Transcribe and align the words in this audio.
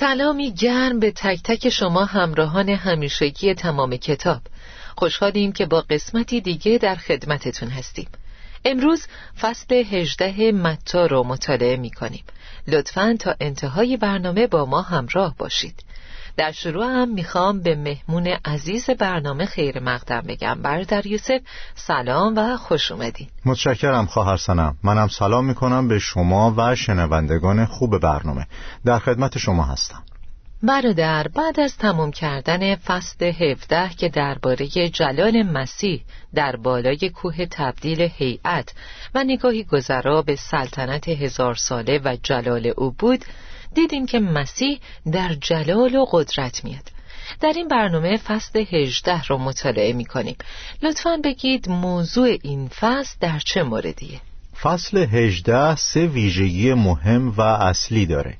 سلامی 0.00 0.52
گرم 0.52 1.00
به 1.00 1.10
تک 1.10 1.40
تک 1.44 1.68
شما 1.68 2.04
همراهان 2.04 2.68
همیشگی 2.68 3.54
تمام 3.54 3.96
کتاب. 3.96 4.42
خوشحالیم 4.96 5.52
که 5.52 5.66
با 5.66 5.80
قسمتی 5.80 6.40
دیگه 6.40 6.78
در 6.78 6.94
خدمتتون 6.94 7.68
هستیم. 7.68 8.08
امروز 8.64 9.06
فصل 9.40 9.74
هجده 9.74 10.52
متا 10.52 11.06
رو 11.06 11.24
مطالعه 11.24 11.76
می 11.76 11.90
کنیم 11.90 12.24
لطفا 12.68 13.16
تا 13.20 13.34
انتهای 13.40 13.96
برنامه 13.96 14.46
با 14.46 14.64
ما 14.64 14.82
همراه 14.82 15.34
باشید. 15.38 15.84
در 16.36 16.52
شروع 16.52 16.86
هم 16.86 17.08
می‌خوام 17.08 17.60
به 17.60 17.76
مهمون 17.76 18.26
عزیز 18.44 18.90
برنامه 18.90 19.46
خیر 19.46 19.80
مقدم 19.80 20.20
بگم. 20.20 20.62
برادر 20.62 21.06
یوسف 21.06 21.40
سلام 21.74 22.34
و 22.36 22.56
خوش 22.56 22.92
اومدین. 22.92 23.28
متشکرم 23.44 24.06
خواهر 24.06 24.36
سنم. 24.36 24.76
منم 24.82 25.08
سلام 25.08 25.44
می‌کنم 25.44 25.88
به 25.88 25.98
شما 25.98 26.54
و 26.56 26.74
شنوندگان 26.74 27.66
خوب 27.66 27.98
برنامه. 27.98 28.46
در 28.84 28.98
خدمت 28.98 29.38
شما 29.38 29.62
هستم. 29.64 30.02
برادر 30.62 31.28
بعد 31.28 31.60
از 31.60 31.76
تموم 31.76 32.10
کردن 32.10 32.76
فصل 32.76 33.24
17 33.24 33.88
که 33.88 34.08
درباره 34.08 34.66
جلال 34.68 35.42
مسیح 35.42 36.04
در 36.34 36.56
بالای 36.56 37.10
کوه 37.14 37.46
تبدیل 37.46 38.00
هیئت 38.00 38.72
و 39.14 39.24
نگاهی 39.24 39.64
گذرا 39.64 40.22
به 40.22 40.36
سلطنت 40.36 41.08
هزار 41.08 41.54
ساله 41.54 42.00
و 42.04 42.16
جلال 42.22 42.72
او 42.76 42.90
بود 42.90 43.24
دیدیم 43.74 44.06
که 44.06 44.20
مسیح 44.20 44.80
در 45.12 45.34
جلال 45.34 45.94
و 45.94 46.06
قدرت 46.12 46.64
میاد. 46.64 46.90
در 47.40 47.52
این 47.56 47.68
برنامه 47.68 48.16
فصل 48.16 48.64
18 48.72 49.22
رو 49.22 49.38
مطالعه 49.38 49.92
می 49.92 50.04
کنیم 50.04 50.36
لطفا 50.82 51.20
بگید 51.24 51.68
موضوع 51.68 52.36
این 52.42 52.68
فصل 52.68 53.16
در 53.20 53.38
چه 53.38 53.62
موردیه؟ 53.62 54.20
فصل 54.62 54.98
18 54.98 55.76
سه 55.76 56.06
ویژگی 56.06 56.74
مهم 56.74 57.30
و 57.30 57.40
اصلی 57.40 58.06
داره. 58.06 58.36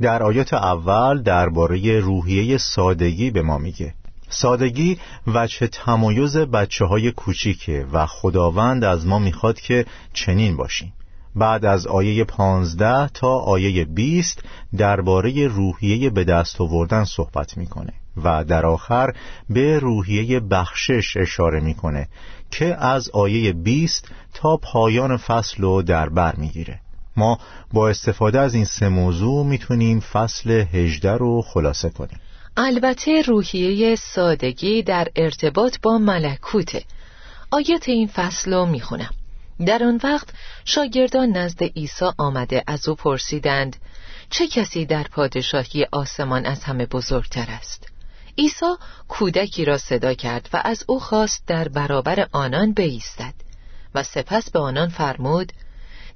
در 0.00 0.22
آیات 0.22 0.54
اول 0.54 1.22
درباره 1.22 2.00
روحیه 2.00 2.58
سادگی 2.58 3.30
به 3.30 3.42
ما 3.42 3.58
میگه. 3.58 3.94
سادگی 4.28 4.98
وجه 5.26 5.66
تمایز 5.66 6.36
بچه 6.36 6.84
های 6.84 7.12
کوچیکه 7.12 7.86
و 7.92 8.06
خداوند 8.06 8.84
از 8.84 9.06
ما 9.06 9.18
می‌خواد 9.18 9.60
که 9.60 9.86
چنین 10.12 10.56
باشیم. 10.56 10.92
بعد 11.36 11.64
از 11.64 11.86
آیه 11.86 12.24
پانزده 12.24 13.08
تا 13.08 13.38
آیه 13.38 13.84
بیست 13.84 14.42
درباره 14.76 15.48
روحیه 15.48 16.10
به 16.10 16.24
دست 16.24 16.60
آوردن 16.60 17.04
صحبت 17.04 17.56
می‌کنه 17.56 17.92
و 18.24 18.44
در 18.44 18.66
آخر 18.66 19.12
به 19.50 19.78
روحیه 19.78 20.40
بخشش 20.40 21.16
اشاره 21.16 21.60
می‌کنه 21.60 22.08
که 22.50 22.76
از 22.84 23.10
آیه 23.10 23.52
بیست 23.52 24.08
تا 24.34 24.56
پایان 24.56 25.16
فصل 25.16 25.62
رو 25.62 25.82
در 25.82 26.08
بر 26.08 26.36
می‌گیره. 26.36 26.80
ما 27.16 27.38
با 27.72 27.88
استفاده 27.88 28.40
از 28.40 28.54
این 28.54 28.64
سه 28.64 28.88
موضوع 28.88 29.46
می‌تونیم 29.46 30.00
فصل 30.00 30.50
هجده 30.50 31.12
رو 31.12 31.42
خلاصه 31.42 31.90
کنیم. 31.90 32.20
البته 32.56 33.22
روحیه 33.22 33.96
سادگی 33.96 34.82
در 34.82 35.08
ارتباط 35.16 35.76
با 35.82 35.98
ملکوته. 35.98 36.84
آیت 37.50 37.88
این 37.88 38.06
فصل 38.06 38.52
رو 38.54 38.66
می‌خونم. 38.66 39.10
در 39.66 39.84
آن 39.84 40.00
وقت 40.04 40.28
شاگردان 40.64 41.30
نزد 41.36 41.62
عیسی 41.62 42.04
آمده 42.18 42.64
از 42.66 42.88
او 42.88 42.94
پرسیدند 42.94 43.76
چه 44.30 44.46
کسی 44.46 44.86
در 44.86 45.02
پادشاهی 45.02 45.86
آسمان 45.92 46.46
از 46.46 46.64
همه 46.64 46.86
بزرگتر 46.86 47.46
است؟ 47.48 47.88
عیسی 48.38 48.74
کودکی 49.08 49.64
را 49.64 49.78
صدا 49.78 50.14
کرد 50.14 50.48
و 50.52 50.62
از 50.64 50.84
او 50.88 51.00
خواست 51.00 51.42
در 51.46 51.68
برابر 51.68 52.28
آنان 52.32 52.74
بایستد 52.74 53.34
و 53.94 54.02
سپس 54.02 54.50
به 54.50 54.58
آنان 54.58 54.88
فرمود 54.88 55.52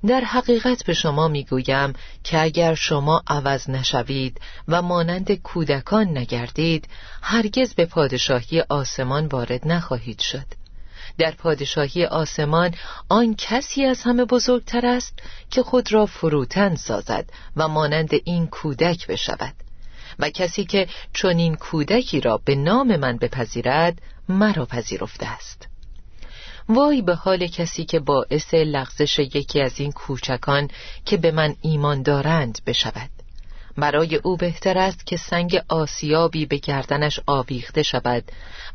در 0.07 0.21
حقیقت 0.21 0.85
به 0.85 0.95
شما 0.95 1.29
می‌گویم 1.29 1.93
که 2.25 2.43
اگر 2.43 2.75
شما 2.75 3.23
عوض 3.27 3.71
نشوید 3.71 4.41
و 4.69 4.83
مانند 4.83 5.33
کودکان 5.33 6.19
نگردید 6.19 6.89
هرگز 7.23 7.75
به 7.75 7.87
پادشاهی 7.87 8.61
آسمان 8.61 9.27
وارد 9.27 9.69
نخواهید 9.69 10.21
شد. 10.21 10.64
در 11.19 11.31
پادشاهی 11.31 12.05
آسمان 12.05 12.75
آن 13.09 13.35
کسی 13.39 13.85
از 13.85 14.03
همه 14.03 14.25
بزرگتر 14.25 14.87
است 14.87 15.19
که 15.51 15.63
خود 15.63 15.93
را 15.93 16.07
فروتن 16.07 16.75
سازد 16.75 17.31
و 17.57 17.69
مانند 17.69 18.11
این 18.25 18.47
کودک 18.47 19.07
بشود. 19.07 19.55
و 20.19 20.31
کسی 20.31 20.65
که 20.65 20.89
چون 21.13 21.39
این 21.39 21.55
کودکی 21.55 22.21
را 22.21 22.41
به 22.45 22.55
نام 22.55 22.97
من 22.97 23.17
بپذیرد 23.17 23.99
مرا 24.29 24.67
پذیرفته 24.67 25.27
است. 25.27 25.69
وای 26.69 27.03
به 27.03 27.15
حال 27.15 27.47
کسی 27.47 27.85
که 27.85 28.01
باعث 28.01 28.55
لغزش 28.55 29.19
یکی 29.19 29.61
از 29.61 29.81
این 29.81 29.93
کوچکان 29.93 30.69
که 31.05 31.17
به 31.17 31.31
من 31.31 31.57
ایمان 31.61 32.03
دارند 32.03 32.59
بشود. 32.67 33.11
برای 33.77 34.17
او 34.17 34.37
بهتر 34.37 34.79
است 34.79 35.07
که 35.07 35.17
سنگ 35.17 35.63
آسیابی 35.69 36.47
به 36.47 36.57
گردنش 36.57 37.21
آویخته 37.27 37.83
شود 37.83 38.25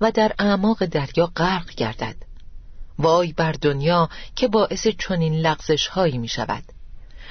و 0.01 0.11
در 0.11 0.31
اعماق 0.39 0.85
دریا 0.85 1.31
غرق 1.35 1.69
گردد. 1.69 2.28
وای 2.99 3.33
بر 3.33 3.51
دنیا 3.51 4.09
که 4.35 4.47
باعث 4.47 4.87
چنین 4.87 5.33
لغزش 5.33 5.87
هایی 5.87 6.17
می 6.17 6.27
شود 6.27 6.63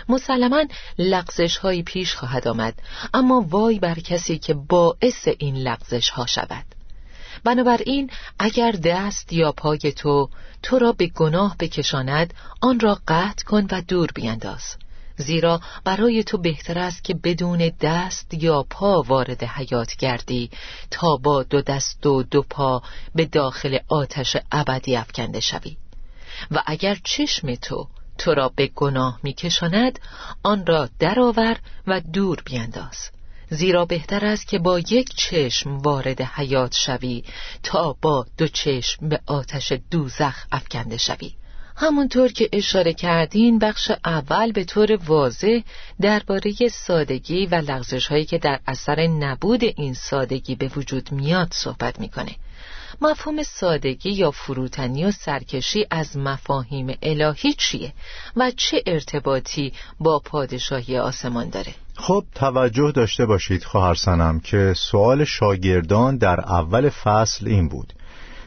مسلما 0.09 0.65
لغزش 0.99 1.57
هایی 1.57 1.83
پیش 1.83 2.15
خواهد 2.15 2.49
آمد 2.49 2.83
اما 3.15 3.47
وای 3.49 3.79
بر 3.79 3.95
کسی 3.95 4.39
که 4.39 4.55
باعث 4.55 5.29
این 5.39 5.57
لغزش 5.57 6.11
ها 6.11 6.27
شود. 6.27 6.65
بنابراین 7.45 8.11
اگر 8.39 8.73
دست 8.73 9.33
یا 9.33 9.53
پای 9.53 9.79
تو 9.79 10.31
تو 10.63 10.79
را 10.79 10.93
به 10.93 11.07
گناه 11.07 11.57
بکشاند 11.59 12.35
آن 12.61 12.81
را 12.81 12.99
قطع 13.09 13.45
کن 13.45 13.67
و 13.71 13.83
دور 13.89 14.09
بینداز. 14.15 14.77
زیرا 15.19 15.61
برای 15.85 16.25
تو 16.25 16.39
بهتر 16.39 16.79
است 16.79 17.05
که 17.05 17.15
بدون 17.15 17.73
دست 17.81 18.35
یا 18.35 18.63
پا 18.63 19.03
وارد 19.03 19.45
حیات 19.45 19.97
گردی 19.97 20.51
تا 20.91 21.17
با 21.17 21.43
دو 21.43 21.63
دست 21.63 22.07
و 22.07 22.23
دو 22.23 22.43
پا 22.43 22.83
به 23.15 23.25
داخل 23.25 23.79
آتش 23.89 24.37
ابدی 24.53 24.97
افکنده 24.97 25.41
شوی. 25.41 25.77
و 26.51 26.63
اگر 26.67 26.99
چشم 27.05 27.55
تو 27.55 27.89
تو 28.19 28.35
را 28.35 28.49
به 28.57 28.67
گناه 28.67 29.21
میکشاند 29.23 29.99
آن 30.43 30.67
را 30.67 30.89
درآور 30.99 31.57
و 31.87 32.01
دور 32.01 32.43
بینداز. 32.45 33.11
زیرا 33.51 33.85
بهتر 33.85 34.27
است 34.27 34.49
که 34.49 34.59
با 34.59 34.79
یک 34.79 35.15
چشم 35.17 35.79
وارد 35.79 36.23
حیات 36.23 36.75
شوی 36.75 37.25
تا 37.63 37.97
با 38.03 38.27
دو 38.39 38.49
چشم 38.49 39.09
به 39.09 39.21
آتش 39.27 39.73
دوزخ 39.91 40.47
افکنده 40.53 40.97
شوی. 40.97 41.33
همونطور 41.81 42.33
که 42.33 42.49
اشاره 42.53 42.93
کردین 42.93 43.59
بخش 43.59 43.91
اول 44.05 44.53
به 44.53 44.65
طور 44.65 44.99
واضح 45.07 45.61
درباره 46.01 46.53
سادگی 46.73 47.47
و 47.47 47.55
لغزش 47.55 48.07
هایی 48.07 48.25
که 48.25 48.39
در 48.39 48.61
اثر 48.67 49.07
نبود 49.07 49.65
این 49.65 49.95
سادگی 49.95 50.55
به 50.55 50.71
وجود 50.77 51.13
میاد 51.13 51.49
صحبت 51.53 52.01
می‌کنه. 52.01 52.37
مفهوم 53.01 53.43
سادگی 53.43 54.11
یا 54.11 54.31
فروتنی 54.31 55.05
و 55.05 55.11
سرکشی 55.11 55.87
از 55.91 56.17
مفاهیم 56.17 56.99
الهی 57.03 57.53
چیه 57.53 57.93
و 58.37 58.51
چه 58.57 58.83
ارتباطی 58.87 59.73
با 60.01 60.19
پادشاهی 60.19 60.99
آسمان 60.99 61.51
داره؟ 61.51 61.75
خب 61.95 62.25
توجه 62.35 62.93
داشته 62.93 63.27
باشید 63.27 63.65
خواهر 63.65 63.95
سنم 63.95 64.41
که 64.41 64.75
سوال 64.77 65.25
شاگردان 65.25 66.17
در 66.17 66.41
اول 66.41 66.89
فصل 66.89 67.49
این 67.49 67.69
بود. 67.69 67.93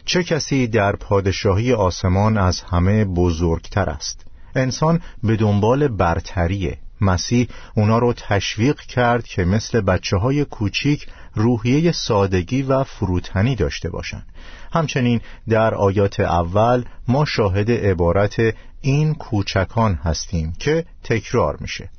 چه 0.05 0.23
کسی 0.23 0.67
در 0.67 0.95
پادشاهی 0.95 1.73
آسمان 1.73 2.37
از 2.37 2.61
همه 2.61 3.05
بزرگتر 3.05 3.89
است؟ 3.89 4.25
انسان 4.55 5.01
به 5.23 5.35
دنبال 5.35 5.87
برتریه. 5.87 6.77
مسیح 7.01 7.47
اونا 7.75 7.97
رو 7.97 8.13
تشویق 8.13 8.79
کرد 8.79 9.23
که 9.23 9.45
مثل 9.45 9.81
بچه 9.81 10.17
های 10.17 10.45
کوچیک 10.45 11.07
روحیه 11.35 11.91
سادگی 11.91 12.61
و 12.61 12.83
فروتنی 12.83 13.55
داشته 13.55 13.89
باشند. 13.89 14.25
همچنین 14.73 15.21
در 15.49 15.73
آیات 15.73 16.19
اول 16.19 16.83
ما 17.07 17.25
شاهد 17.25 17.71
عبارت 17.71 18.35
این 18.81 19.13
کوچکان 19.13 19.93
هستیم 19.93 20.53
که 20.59 20.85
تکرار 21.03 21.57
میشه. 21.59 21.89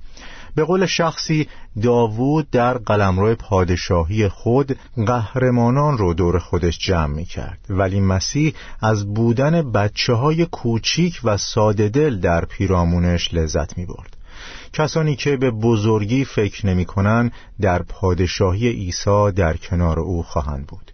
به 0.54 0.64
قول 0.64 0.86
شخصی 0.86 1.48
داوود 1.82 2.50
در 2.50 2.78
قلمرو 2.78 3.34
پادشاهی 3.34 4.28
خود 4.28 4.78
قهرمانان 5.06 5.98
رو 5.98 6.14
دور 6.14 6.38
خودش 6.38 6.78
جمع 6.78 7.14
می 7.14 7.24
کرد 7.24 7.58
ولی 7.70 8.00
مسیح 8.00 8.54
از 8.80 9.14
بودن 9.14 9.72
بچه 9.72 10.12
های 10.12 10.46
کوچیک 10.46 11.20
و 11.24 11.36
ساده 11.36 11.88
دل 11.88 12.18
در 12.20 12.44
پیرامونش 12.44 13.34
لذت 13.34 13.78
می 13.78 13.86
برد 13.86 14.16
کسانی 14.72 15.16
که 15.16 15.36
به 15.36 15.50
بزرگی 15.50 16.24
فکر 16.24 16.66
نمی 16.66 16.84
کنن 16.84 17.30
در 17.60 17.82
پادشاهی 17.82 18.68
عیسی 18.68 19.32
در 19.36 19.56
کنار 19.56 20.00
او 20.00 20.22
خواهند 20.22 20.66
بود. 20.66 20.92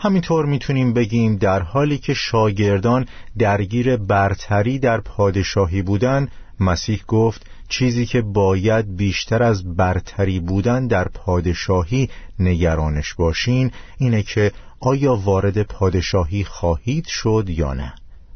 همینطور 0.00 0.46
می‌تونیم 0.46 0.92
بگیم 0.92 1.36
در 1.36 1.62
حالی 1.62 1.98
که 1.98 2.14
شاگردان 2.14 3.06
درگیر 3.38 3.96
برتری 3.96 4.78
در 4.78 5.00
پادشاهی 5.00 5.82
بودن 5.82 6.28
مسیح 6.60 7.02
گفت 7.08 7.46
چیزی 7.68 8.06
که 8.06 8.22
باید 8.22 8.96
بیشتر 8.96 9.42
از 9.42 9.76
برتری 9.76 10.40
بودن 10.40 10.86
در 10.86 11.08
پادشاهی 11.08 12.10
نگرانش 12.38 13.14
باشین 13.14 13.70
اینه 13.98 14.22
که 14.22 14.52
آیا 14.80 15.16
وارد 15.16 15.62
پادشاهی 15.62 16.44
خواهید 16.44 17.06
شد 17.06 17.44
یا 17.48 17.74
نه. 17.74 17.94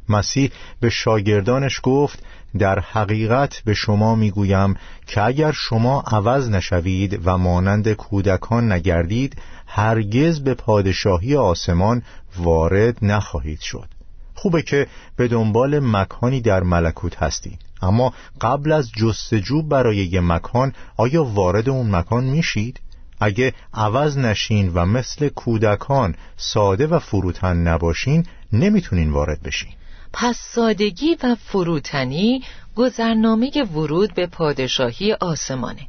مسیح 0.09 0.51
به 0.81 0.91
شاگردانش 0.91 1.81
گفت 1.83 2.23
در 2.59 2.79
حقیقت 2.79 3.63
به 3.65 3.75
شما 3.75 4.15
می‌گویم 4.15 4.75
که 5.07 5.23
اگر 5.23 5.53
شما 5.53 6.01
عوض 6.07 6.49
نشوید 6.49 7.21
و 7.25 7.39
مانند 7.39 7.93
کودکان 7.93 8.73
نگردید 8.73 9.37
هرگز 9.67 10.41
به 10.41 10.55
پادشاهی 10.55 11.37
آسمان 11.37 12.03
وارد 12.37 12.99
نخواهید 13.03 13.61
شد. 13.61 13.89
خوبه 14.35 14.63
که 14.63 14.87
به 15.17 15.29
دنبال 15.29 15.79
مکانی 15.79 16.41
در 16.41 16.63
ملکوت 16.63 17.23
هستید 17.23 17.68
اما 17.83 18.15
قبل 18.41 18.73
از 18.73 18.91
جستجو 18.93 19.63
برای 19.63 19.97
یه 19.97 20.21
مکان 20.21 20.73
آیا 20.97 21.25
وارد 21.25 21.69
اون 21.69 21.97
مکان 21.97 22.25
میشید؟ 22.25 22.81
اگه 23.21 23.55
عوض 23.75 24.19
نشین 24.19 24.73
و 24.75 24.87
مثل 24.87 25.29
کودکان 25.29 26.15
ساده 26.37 26.87
و 26.87 26.99
فروتن 26.99 27.57
نباشین 27.57 28.27
نمی‌تونین 28.53 29.11
وارد 29.11 29.43
بشین 29.43 29.71
پس 30.13 30.39
سادگی 30.55 31.17
و 31.23 31.35
فروتنی 31.35 32.43
گذرنامه 32.77 33.51
ورود 33.75 34.15
به 34.15 34.27
پادشاهی 34.27 35.13
آسمانه 35.13 35.89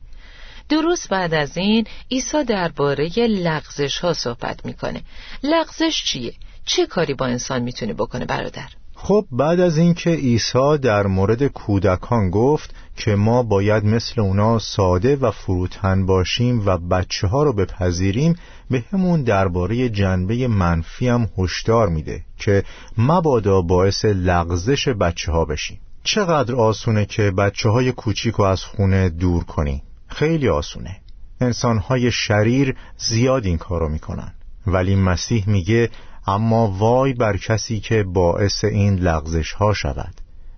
درست 0.70 1.10
بعد 1.10 1.34
از 1.34 1.58
این 1.58 1.88
عیسی 2.12 2.44
درباره 2.44 3.10
لغزش 3.28 4.00
ها 4.00 4.14
صحبت 4.14 4.66
می‌کنه 4.66 5.02
لغزش 5.44 6.04
چیه؟ 6.04 6.34
چه 6.66 6.86
کاری 6.86 7.14
با 7.14 7.26
انسان 7.26 7.62
می‌تونه 7.62 7.94
بکنه 7.94 8.26
برادر؟ 8.26 8.70
خب 9.02 9.26
بعد 9.32 9.60
از 9.60 9.78
اینکه 9.78 10.10
عیسی 10.10 10.78
در 10.82 11.08
مورد 11.08 11.48
کودکان 11.48 12.30
گفت 12.30 12.76
که 12.96 13.16
ما 13.16 13.44
باید 13.44 13.86
مثل 13.86 14.22
اونا 14.22 14.60
ساده 14.60 15.16
و 15.16 15.32
فروتن 15.32 16.06
باشیم 16.06 16.66
و 16.66 16.78
بچه 16.78 17.28
ها 17.28 17.44
رو 17.44 17.54
بپذیریم 17.54 18.36
به 18.70 18.84
همون 18.92 19.24
درباره 19.24 19.90
جنبه 19.90 20.48
منفی 20.48 21.08
هم 21.08 21.30
هشدار 21.38 21.90
میده 21.90 22.24
که 22.38 22.64
مبادا 22.98 23.62
باعث 23.62 24.06
لغزش 24.06 24.88
بچه 24.88 25.32
ها 25.32 25.46
بشیم. 25.46 25.80
چقدر 26.04 26.56
آسونه 26.56 27.06
که 27.06 27.32
بچه 27.32 27.70
های 27.70 27.92
کوچیک 27.92 28.40
از 28.40 28.64
خونه 28.64 29.10
دور 29.10 29.44
کنیم. 29.44 29.82
خیلی 30.08 30.50
آسونه. 30.50 30.98
انسانهای 31.42 32.12
شریر 32.12 32.76
زیاد 32.98 33.46
این 33.46 33.58
کارو 33.58 33.90
می‌کنن. 33.90 34.34
ولی 34.68 34.96
مسیح 34.96 35.50
میگه 35.50 35.90
اما 36.28 36.68
وای 36.68 37.14
بر 37.14 37.38
کسی 37.38 37.80
که 37.80 38.04
باعث 38.04 38.64
این 38.64 38.96
لغزش 38.96 39.52
ها 39.52 39.74
شود. 39.74 40.14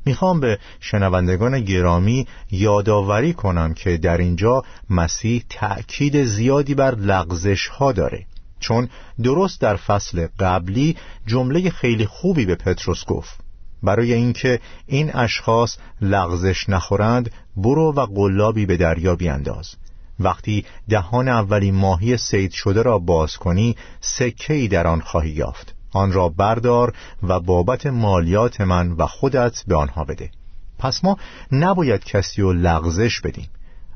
می‌خوام 0.05 0.39
به 0.39 0.59
شنوندگان 0.79 1.61
گرامی 1.61 2.27
یادآوری 2.51 3.33
کنم 3.33 3.73
که 3.73 3.97
در 3.97 4.17
اینجا 4.17 4.63
مسیح 4.89 5.43
تأکید 5.49 6.23
زیادی 6.23 6.75
بر 6.75 6.95
لغزش 6.95 7.67
ها 7.67 7.91
داره. 7.91 8.25
چون 8.59 8.89
درست 9.23 9.61
در 9.61 9.75
فصل 9.75 10.27
قبلی 10.39 10.97
جمله 11.27 11.69
خیلی 11.69 12.05
خوبی 12.05 12.45
به 12.45 12.55
پتروس 12.55 13.05
گفت. 13.05 13.39
برای 13.83 14.13
اینکه 14.13 14.59
این 14.87 15.15
اشخاص 15.15 15.77
لغزش 16.01 16.69
نخورند 16.69 17.31
برو 17.57 17.93
و 17.93 18.05
قلابی 18.05 18.65
به 18.65 18.77
دریا 18.77 19.15
بیانداز 19.15 19.75
وقتی 20.23 20.65
دهان 20.89 21.27
اولی 21.27 21.71
ماهی 21.71 22.17
سید 22.17 22.51
شده 22.51 22.81
را 22.81 22.99
باز 22.99 23.37
کنی 23.37 23.75
سکه 24.01 24.67
در 24.67 24.87
آن 24.87 25.01
خواهی 25.01 25.31
یافت. 25.31 25.75
آن 25.93 26.11
را 26.11 26.29
بردار 26.29 26.93
و 27.23 27.39
بابت 27.39 27.85
مالیات 27.85 28.61
من 28.61 28.91
و 28.91 29.05
خودت 29.05 29.63
به 29.67 29.75
آنها 29.75 30.03
بده. 30.03 30.31
پس 30.79 31.03
ما 31.03 31.17
نباید 31.51 32.03
کسی 32.03 32.41
رو 32.41 32.53
لغزش 32.53 33.21
بدیم. 33.21 33.49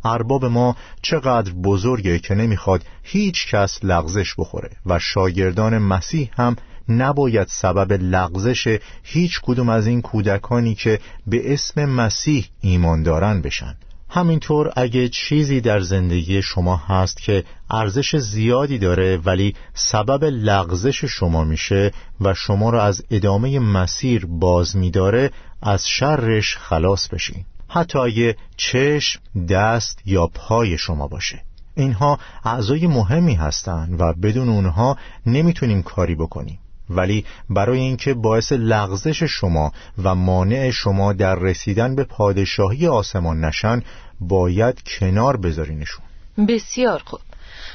ارباب 0.06 0.46
ما 0.46 0.76
چقدر 1.02 1.52
بزرگه 1.52 2.20
که 2.20 2.36
نمی‌خواد 2.36 2.86
هیچ 3.04 3.48
کس 3.48 3.80
لغزش 3.84 4.36
بخوره 4.38 4.70
و 4.86 5.00
شاگردان 5.00 5.78
مسیح 5.78 6.30
هم 6.34 6.56
نباید 6.90 7.48
سبب 7.48 7.94
لغزش 7.94 8.80
هیچ 9.04 9.42
کدوم 9.44 9.70
از 9.70 9.88
این 9.88 10.02
کودکانی 10.02 10.76
که 10.76 11.00
به 11.28 11.54
اسم 11.54 11.86
مسیح 11.86 12.48
ایمان 12.62 13.04
دارن 13.04 13.42
بشن. 13.42 13.78
همینطور 14.16 14.72
اگه 14.76 15.10
چیزی 15.10 15.62
در 15.62 15.80
زندگی 15.80 16.42
شما 16.42 16.76
هست 16.76 17.18
که 17.18 17.44
ارزش 17.70 18.16
زیادی 18.16 18.78
داره 18.78 19.18
ولی 19.18 19.56
سبب 19.74 20.24
لغزش 20.24 21.06
شما 21.06 21.44
میشه 21.44 21.92
و 22.22 22.34
شما 22.34 22.70
را 22.70 22.84
از 22.84 23.04
ادامه 23.12 23.60
مسیر 23.60 24.26
باز 24.26 24.76
میداره 24.76 25.32
از 25.62 25.88
شرش 25.88 26.58
خلاص 26.58 27.08
بشین. 27.08 27.46
حتی 27.68 28.00
اگه 28.00 28.36
چشم، 28.58 29.20
دست 29.50 30.02
یا 30.06 30.28
پای 30.28 30.78
شما 30.78 31.08
باشه. 31.08 31.44
اینها 31.76 32.20
اعضای 32.46 32.88
مهمی 32.88 33.34
هستند 33.34 34.02
و 34.02 34.14
بدون 34.14 34.50
اونها 34.50 34.98
نمی‌تونیم 35.26 35.84
کاری 35.84 36.16
بکنیم. 36.16 36.60
ولی 36.90 37.26
برای 37.50 37.80
اینکه 37.80 38.14
باعث 38.14 38.52
لغزش 38.52 39.24
شما 39.24 39.72
و 40.04 40.16
مانع 40.16 40.72
شما 40.72 41.14
در 41.14 41.36
رسیدن 41.36 41.96
به 41.96 42.04
پادشاهی 42.04 42.88
آسمان 42.88 43.46
نشن 43.46 43.82
باید 44.20 44.84
کنار 44.84 45.38
بذارینشون. 45.38 46.06
بسیار 46.48 47.02
خوب. 47.06 47.20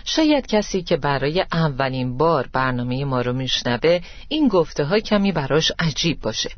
شاید 0.05 0.47
کسی 0.47 0.83
که 0.83 0.97
برای 0.97 1.45
اولین 1.53 2.17
بار 2.17 2.49
برنامه 2.53 3.05
ما 3.05 3.21
رو 3.21 3.33
میشنوه 3.33 4.01
این 4.29 4.49
گفته 4.49 4.85
های 4.85 5.01
کمی 5.01 5.33
براش 5.33 5.73
عجیب 5.79 6.21
باشه. 6.21 6.51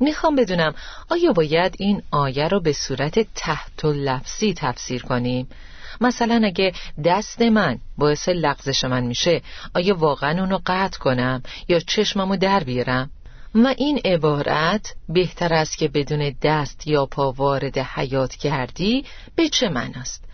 می‌خوام 0.00 0.36
بدونم 0.36 0.74
آیا 1.10 1.32
باید 1.32 1.76
این 1.78 2.02
آیه 2.10 2.48
رو 2.48 2.60
به 2.60 2.72
صورت 2.72 3.26
تحت 3.34 3.84
و 3.84 3.92
لفظی 3.92 4.54
تفسیر 4.54 5.02
کنیم؟ 5.02 5.48
مثلا 6.00 6.40
اگه 6.44 6.72
دست 7.04 7.42
من 7.42 7.78
باعث 7.98 8.28
لغزش 8.28 8.84
من 8.84 9.04
میشه 9.04 9.42
آیا 9.74 9.96
واقعا 9.96 10.40
اونو 10.40 10.58
قطع 10.66 10.98
کنم 10.98 11.42
یا 11.68 11.80
چشممو 11.80 12.36
در 12.36 12.64
بیارم؟ 12.64 13.10
و 13.54 13.74
این 13.78 14.00
عبارت 14.04 14.94
بهتر 15.08 15.54
است 15.54 15.78
که 15.78 15.88
بدون 15.88 16.34
دست 16.42 16.86
یا 16.86 17.06
پا 17.06 17.32
وارد 17.32 17.78
حیات 17.78 18.34
کردی 18.34 19.04
به 19.36 19.48
چه 19.48 19.70
است؟ 19.76 20.24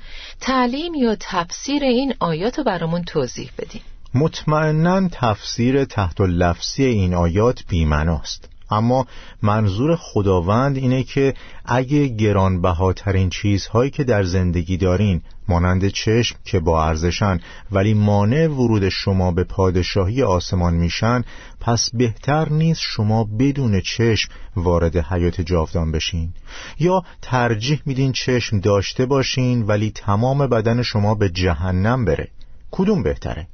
تعلیم 0.41 0.95
یا 0.95 1.17
تفسیر 1.21 1.85
این 1.85 2.15
آیات 2.21 2.59
رو 2.59 2.65
برامون 2.65 3.05
توضیح 3.05 3.51
بدیم 3.59 3.83
مطمئنا 4.15 5.09
تفسیر 5.09 5.85
تحت 5.85 6.21
لفظی 6.21 6.85
این 6.85 7.15
آیات 7.15 7.63
بیمناست 7.69 8.52
اما 8.73 9.07
منظور 9.43 9.97
خداوند 9.97 10.77
اینه 10.77 11.03
که 11.03 11.35
اگه 11.65 12.09
گرانبهاترین 12.09 13.31
چیزهایی 13.31 13.91
که 13.91 14.05
در 14.05 14.23
زندگی 14.23 14.77
دارین 14.77 15.23
مانند 15.49 15.89
چشم 15.89 16.37
که 16.45 16.61
با 16.61 16.85
ارزشن 16.85 17.41
ولی 17.71 17.95
مانع 17.95 18.47
ورود 18.47 18.89
شما 18.89 19.31
به 19.31 19.45
پادشاهی 19.45 20.23
آسمان 20.23 20.75
میشن 20.75 21.25
پس 21.61 21.91
بهتر 21.95 22.49
نیست 22.49 22.81
شما 22.81 23.25
بدون 23.25 23.81
چشم 23.81 24.31
وارد 24.57 24.97
حیات 24.97 25.41
جاودان 25.41 25.93
بشین. 25.93 26.33
یا 26.79 27.03
ترجیح 27.23 27.83
میدین 27.87 28.13
چشم 28.13 28.61
داشته 28.61 29.07
باشین 29.07 29.63
ولی 29.63 29.91
تمام 29.91 30.47
بدن 30.47 30.83
شما 30.83 31.15
به 31.15 31.29
جهنم 31.29 32.05
بره. 32.05 32.29
کدوم 32.71 33.03
بهتره؟ 33.03 33.47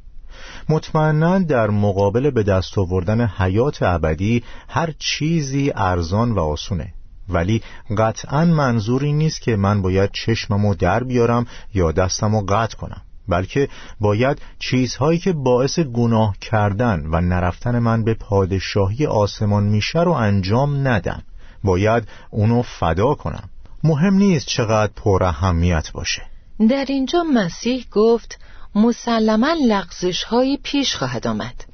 مطمئنا 0.68 1.38
در 1.38 1.70
مقابل 1.70 2.30
به 2.30 2.42
دست 2.42 2.78
آوردن 2.78 3.26
حیات 3.26 3.82
ابدی 3.82 4.42
هر 4.68 4.94
چیزی 4.98 5.72
ارزان 5.74 6.32
و 6.32 6.40
آسونه. 6.40 6.92
ولی 7.28 7.62
قطعا 7.98 8.44
منظوری 8.44 9.12
نیست 9.12 9.40
که 9.40 9.56
من 9.56 9.82
باید 9.82 10.10
چشممو 10.12 10.74
در 10.74 11.04
بیارم 11.04 11.46
یا 11.74 11.92
دستمو 11.92 12.40
قطع 12.48 12.76
کنم. 12.76 13.02
بلکه 13.28 13.68
باید 14.00 14.38
چیزهایی 14.58 15.18
که 15.18 15.32
باعث 15.32 15.78
گناه 15.78 16.36
کردن 16.40 17.06
و 17.12 17.20
نرفتن 17.20 17.78
من 17.78 18.04
به 18.04 18.14
پادشاهی 18.14 19.06
آسمان 19.06 19.64
میشه 19.64 20.02
رو 20.02 20.12
انجام 20.12 20.88
ندم. 20.88 21.22
باید 21.64 22.08
اونو 22.30 22.62
فدا 22.62 23.14
کنم. 23.14 23.48
مهم 23.84 24.14
نیست 24.14 24.46
چقدر 24.46 24.92
پر 24.96 25.24
اهمیت 25.24 25.92
باشه. 25.92 26.22
در 26.70 26.84
اینجا 26.88 27.22
مسیح 27.34 27.86
گفت 27.92 28.38
مسلما 28.74 29.56
لغزش 29.68 30.22
های 30.22 30.58
پیش 30.62 30.96
خواهد 30.96 31.26
آمد. 31.26 31.64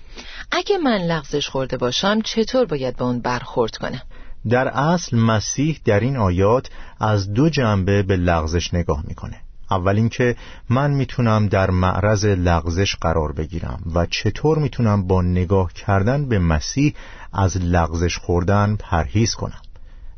اگه 0.53 0.79
من 0.79 0.99
لغزش 0.99 1.49
خورده 1.49 1.77
باشم 1.77 2.21
چطور 2.21 2.65
باید 2.65 2.97
به 2.97 3.05
اون 3.05 3.21
برخورد 3.21 3.77
کنم؟ 3.77 4.03
در 4.49 4.69
اصل 4.69 5.17
مسیح 5.17 5.81
در 5.85 6.01
این 6.01 6.17
آیات 6.17 6.71
از 7.01 7.33
دو 7.33 7.49
جنبه 7.49 8.03
به 8.03 8.17
لغزش 8.17 8.75
نگاه 8.75 9.05
می‌کنه. 9.07 9.41
اول 9.71 9.97
اینکه 9.97 10.37
من 10.69 10.91
می‌تونم 10.91 11.49
در 11.49 11.71
معرض 11.71 12.25
لغزش 12.25 12.97
قرار 12.97 13.33
بگیرم 13.33 13.83
و 13.95 14.07
چطور 14.07 14.59
می‌تونم 14.59 15.07
با 15.07 15.23
نگاه 15.23 15.73
کردن 15.73 16.29
به 16.29 16.39
مسیح 16.39 16.95
از 17.33 17.57
لغزش 17.57 18.19
خوردن 18.19 18.77
پرهیز 18.77 19.35
کنم. 19.35 19.61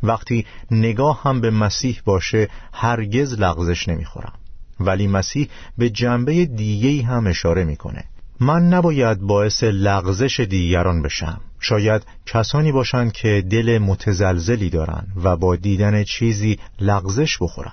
وقتی 0.02 0.47
نگاه 0.71 1.23
هم 1.23 1.40
به 1.40 1.50
مسیح 1.50 2.00
باشه 2.04 2.49
هرگز 2.73 3.40
لغزش 3.40 3.88
نمی‌خورم. 3.88 4.33
ولی 4.80 5.06
مسیح 5.06 5.49
به 5.78 5.90
جنبه 5.90 6.45
دیگه 6.45 7.06
هم 7.06 7.26
اشاره 7.26 7.64
می‌کنه. 7.64 8.04
من 8.40 8.62
نباید 8.62 9.18
باعث 9.18 9.64
لغزش 9.64 10.40
دیگران 10.40 11.02
بشم. 11.02 11.40
شاید 11.61 12.02
کسانی 12.26 12.73
باشند 12.73 13.12
که 13.12 13.45
دل 13.50 13.78
متزلزلی 13.78 14.71
دارند 14.71 15.09
و 15.25 15.37
با 15.37 15.56
دیدن 15.56 16.04
چیزی 16.04 16.59
لغزش 16.80 17.38
بخورن. 17.40 17.73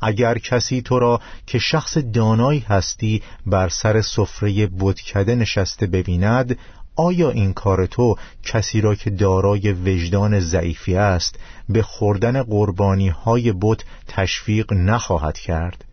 اگر 0.00 0.38
کسی 0.38 0.82
تو 0.82 0.98
را 0.98 1.20
که 1.46 1.58
شخص 1.58 1.98
دانایی 1.98 2.64
هستی 2.68 3.22
بر 3.46 3.68
سر 3.68 4.00
سفره 4.00 4.66
بتکده 4.66 5.34
نشسته 5.34 5.86
ببیند 5.86 6.58
آیا 6.96 7.30
این 7.30 7.52
کار 7.52 7.86
تو 7.86 8.16
کسی 8.42 8.80
را 8.80 8.94
که 8.94 9.10
دارای 9.10 9.72
وجدان 9.72 10.40
ضعیفی 10.40 10.96
است 10.96 11.38
به 11.68 11.82
خوردن 11.82 12.42
قربانی 12.42 13.08
های 13.08 13.54
بت 13.60 13.84
تشویق 14.08 14.72
نخواهد 14.72 15.38
کرد؟ 15.38 15.84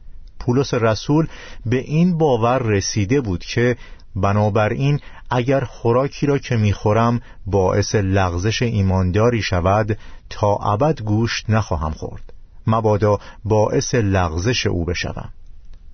پولس 0.45 0.73
رسول 0.73 1.27
به 1.65 1.77
این 1.77 2.17
باور 2.17 2.57
رسیده 2.63 3.21
بود 3.21 3.43
که 3.43 3.77
بنابراین 4.15 4.99
اگر 5.29 5.63
خوراکی 5.63 6.25
را 6.25 6.37
که 6.37 6.57
می‌خورم 6.57 7.21
باعث 7.45 7.95
لغزش 7.95 8.61
ایمانداری 8.61 9.41
شود 9.41 9.97
تا 10.29 10.55
ابد 10.55 11.01
گوشت 11.01 11.49
نخواهم 11.49 11.91
خورد. 11.91 12.33
مبادا 12.67 13.19
باعث 13.45 13.95
لغزش 13.95 14.67
او 14.67 14.85
بشوم. 14.85 15.29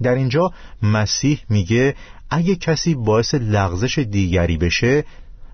در 0.01 0.15
اینجا 0.15 0.51
مسیح 0.83 1.39
میگه 1.49 1.95
اگه 2.29 2.55
کسی 2.55 2.95
باعث 2.95 3.33
لغزش 3.33 3.99
دیگری 3.99 4.57
بشه 4.57 5.03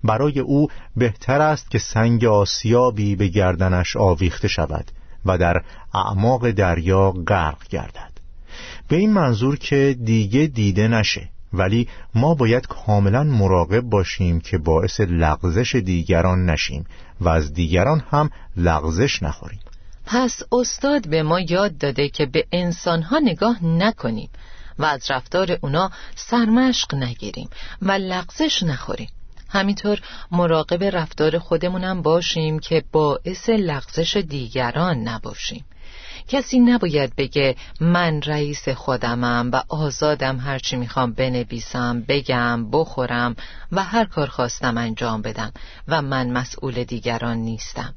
برای 0.03 0.39
او 0.39 0.67
بهتر 0.95 1.41
است 1.41 1.71
که 1.71 1.79
سنگ 1.79 2.25
آسیابی 2.25 3.15
به 3.15 3.27
گردنش 3.27 3.95
آویخته 3.95 4.47
شود 4.47 4.91
و 5.25 5.37
در 5.37 5.63
اعماق 5.93 6.51
دریا 6.51 7.11
غرق 7.11 7.67
گردد. 7.69 8.14
به 8.87 8.95
این 8.95 9.13
منظور 9.13 9.57
که 9.57 9.95
دیگه 10.03 10.47
دیده 10.47 10.87
نشه. 10.87 11.29
ولی 11.53 11.87
ما 12.15 12.35
باید 12.35 12.67
کاملا 12.67 13.23
مراقب 13.23 13.81
باشیم 13.81 14.39
که 14.39 14.57
باعث 14.57 14.99
لغزش 14.99 15.75
دیگران 15.75 16.45
نشیم 16.45 16.85
و 17.21 17.29
از 17.29 17.53
دیگران 17.53 18.03
هم 18.11 18.29
لغزش 18.57 19.23
نخوریم. 19.23 19.59
پس 20.05 20.41
استاد 20.51 21.07
به 21.07 21.23
ما 21.23 21.39
یاد 21.39 21.77
داده 21.77 22.09
که 22.09 22.25
به 22.25 22.45
انسانها 22.51 23.19
نگاه 23.19 23.65
نکنیم 23.65 24.29
و 24.79 24.85
از 24.85 25.11
رفتار 25.11 25.57
اونا 25.61 25.91
سرمشق 26.15 26.95
نگیریم 26.95 27.49
و 27.81 27.91
لغزش 27.91 28.63
نخوریم. 28.63 29.09
همینطور 29.49 29.99
مراقب 30.31 30.83
رفتار 30.83 31.39
خودمونم 31.39 32.01
باشیم 32.01 32.59
که 32.59 32.83
باعث 32.91 33.49
لغزش 33.49 34.17
دیگران 34.17 34.97
نباشیم. 34.97 35.65
کسی 36.27 36.59
نباید 36.59 37.15
بگه 37.15 37.55
من 37.81 38.21
رئیس 38.21 38.69
خودمم 38.69 39.49
و 39.53 39.61
آزادم 39.69 40.37
هرچی 40.37 40.75
می‌خوام 40.75 41.13
بنویسم 41.13 42.05
بگم 42.07 42.71
بخورم 42.71 43.35
و 43.71 43.83
هر 43.83 44.05
کار 44.05 44.27
خواستم 44.27 44.77
انجام 44.77 45.21
بدم 45.21 45.51
و 45.87 46.01
من 46.01 46.31
مسئول 46.31 46.83
دیگران 46.83 47.37
نیستم. 47.37 47.93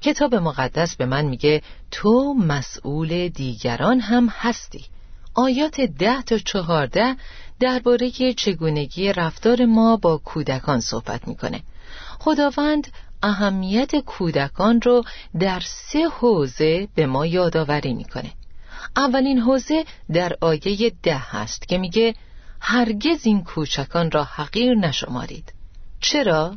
کتاب 0.00 0.34
مقدس 0.34 0.96
به 0.96 1.06
من 1.06 1.24
میگه 1.24 1.62
تو 1.90 2.34
مسئول 2.34 3.28
دیگران 3.28 4.00
هم 4.00 4.28
هستی. 4.28 4.84
آیات 5.34 5.80
ده 5.80 6.22
تا 6.22 6.38
چهارده 6.38 7.16
درباره 7.60 8.10
چگونگی 8.10 9.12
رفتار 9.12 9.64
ما 9.64 9.96
با 9.96 10.18
کودکان 10.18 10.80
صحبت 10.80 11.28
می‌کنه. 11.28 11.62
خداوند 12.18 12.88
اهمیت 13.22 13.96
کودکان 13.96 14.80
رو 14.80 15.04
در 15.40 15.60
سه 15.60 16.08
حوزه 16.08 16.88
به 16.94 17.06
ما 17.06 17.26
یادآوری 17.26 17.94
می‌کنه. 17.94 18.32
اولین 18.96 19.38
حوزه 19.38 19.84
در 20.12 20.36
آیه 20.40 20.92
ده 21.02 21.18
هست 21.18 21.68
که 21.68 21.78
میگه 21.78 22.14
هرگز 22.60 23.26
این 23.26 23.44
کوچکان 23.44 24.10
را 24.10 24.24
حقیر 24.24 24.74
نشمارید. 24.74 25.52
چرا؟ 26.00 26.56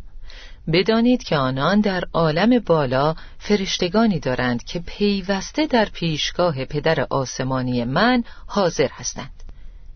بدانید 0.74 1.24
که 1.24 1.38
آنان 1.38 1.82
در 1.82 2.04
عالم 2.14 2.60
بالا 2.60 3.16
فرشتگانی 3.38 4.20
دارند 4.20 4.64
که 4.64 4.80
پیوسته 4.80 5.68
در 5.68 5.86
پیشگاه 5.86 6.66
پدر 6.66 7.08
آسمانی 7.10 7.84
من 7.84 8.24
حاضر 8.48 8.88
هستند. 8.92 9.35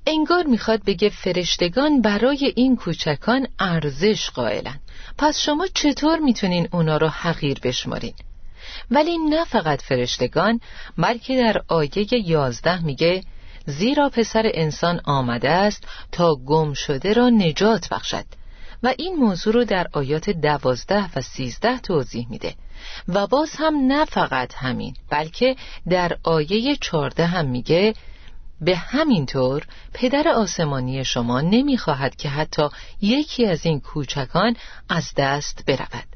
انگار 0.09 0.43
می‌خواد 0.43 0.83
بگه 0.85 1.09
فرشتگان 1.09 2.01
برای 2.01 2.53
این 2.55 2.75
کوچکان 2.75 3.47
ارزش 3.59 4.29
قائلن. 4.29 4.79
پس 5.17 5.39
شما 5.39 5.67
چطور 5.67 6.19
می‌تونین 6.19 6.67
اونا 6.71 6.97
رو 6.97 7.07
حقیر 7.07 7.59
بشمارین؟ 7.63 8.13
ولی 8.91 9.17
نه 9.17 9.45
فقط 9.45 9.81
فرشتگان 9.81 10.59
بلکه 10.97 11.37
در 11.37 11.61
آیه 11.67 12.29
یازده 12.29 12.83
میگه 12.83 13.23
زیرا 13.65 14.09
پسر 14.09 14.51
انسان 14.53 15.01
آمده 15.05 15.49
است 15.49 15.83
تا 16.11 16.35
گم 16.35 16.73
شده 16.73 17.13
را 17.13 17.29
نجات 17.29 17.89
بخشد. 17.89 18.25
و 18.83 18.93
این 18.97 19.15
موضوع 19.15 19.53
رو 19.53 19.63
در 19.63 19.87
آیات 19.93 20.29
دوازده 20.29 21.09
و 21.15 21.21
سیزده 21.21 21.79
توضیح 21.79 22.27
میده. 22.29 22.53
و 23.07 23.27
باز 23.27 23.51
هم 23.55 23.75
نه 23.75 24.05
فقط 24.05 24.53
همین 24.53 24.93
بلکه 25.09 25.55
در 25.89 26.17
آیه 26.23 26.75
چارده 26.75 27.25
هم 27.25 27.45
میگه 27.45 27.93
به 28.61 28.75
همین 28.75 29.25
طور 29.25 29.67
پدر 29.93 30.27
آسمانی 30.27 31.05
شما 31.05 31.41
نمی‌خواهد 31.41 32.15
که 32.15 32.29
حتی 32.29 32.69
یکی 33.01 33.45
از 33.45 33.65
این 33.65 33.79
کوچکان 33.79 34.55
از 34.89 35.11
دست 35.17 35.63
برود. 35.67 36.07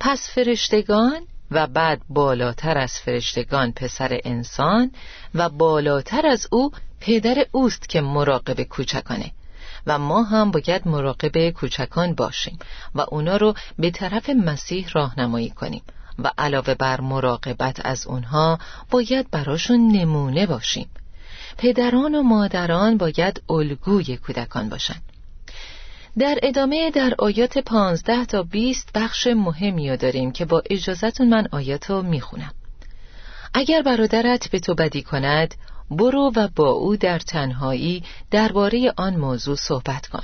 پس 0.00 0.30
فرشتگان 0.30 1.26
و 1.50 1.66
بعد 1.66 2.00
بالاتر 2.08 2.78
از 2.78 2.92
فرشتگان 2.92 3.72
پسر 3.72 4.20
انسان 4.24 4.90
و 5.34 5.48
بالاتر 5.48 6.26
از 6.26 6.46
او 6.50 6.72
پدر 7.00 7.46
اوست 7.52 7.88
که 7.88 8.00
مراقب 8.00 8.62
کوچکانه. 8.62 9.32
و 9.86 9.98
ما 9.98 10.22
هم 10.22 10.50
باید 10.50 10.88
مراقب 10.88 11.50
کوچکان 11.50 12.14
باشیم 12.14 12.58
و 12.94 13.04
اونا 13.08 13.36
رو 13.36 13.54
به 13.78 13.90
طرف 13.90 14.30
مسیح 14.30 14.88
راهنمایی 14.92 15.50
کنیم 15.50 15.82
و 16.18 16.30
علاوه 16.38 16.74
بر 16.74 17.00
مراقبت 17.00 17.86
از 17.86 18.06
اونها 18.06 18.58
باید 18.90 19.30
براشون 19.30 19.92
نمونه 19.92 20.46
باشیم. 20.46 20.88
پدران 21.58 22.14
و 22.14 22.22
مادران 22.22 22.96
باید 22.96 23.42
الگوی 23.48 24.16
کودکان 24.16 24.68
باشند. 24.68 25.02
در 26.18 26.38
ادامه 26.42 26.90
در 26.90 27.14
آیات 27.18 27.58
پانزده 27.58 28.24
تا 28.24 28.42
بیست 28.42 28.90
بخش 28.94 29.26
مهمی 29.26 29.96
داریم 29.96 30.32
که 30.32 30.44
با 30.44 30.62
اجازتون 30.70 31.28
من 31.28 31.48
آیات 31.52 31.90
رو 31.90 32.02
می‌خونم. 32.02 32.52
اگر 33.54 33.82
برادرت 33.82 34.50
به 34.50 34.60
تو 34.60 34.74
بدی 34.74 35.02
کند 35.02 35.54
برو 35.90 36.32
و 36.36 36.48
با 36.56 36.70
او 36.70 36.96
در 36.96 37.18
تنهایی 37.18 38.04
درباره 38.30 38.92
آن 38.96 39.16
موضوع 39.16 39.56
صحبت 39.56 40.06
کن. 40.06 40.22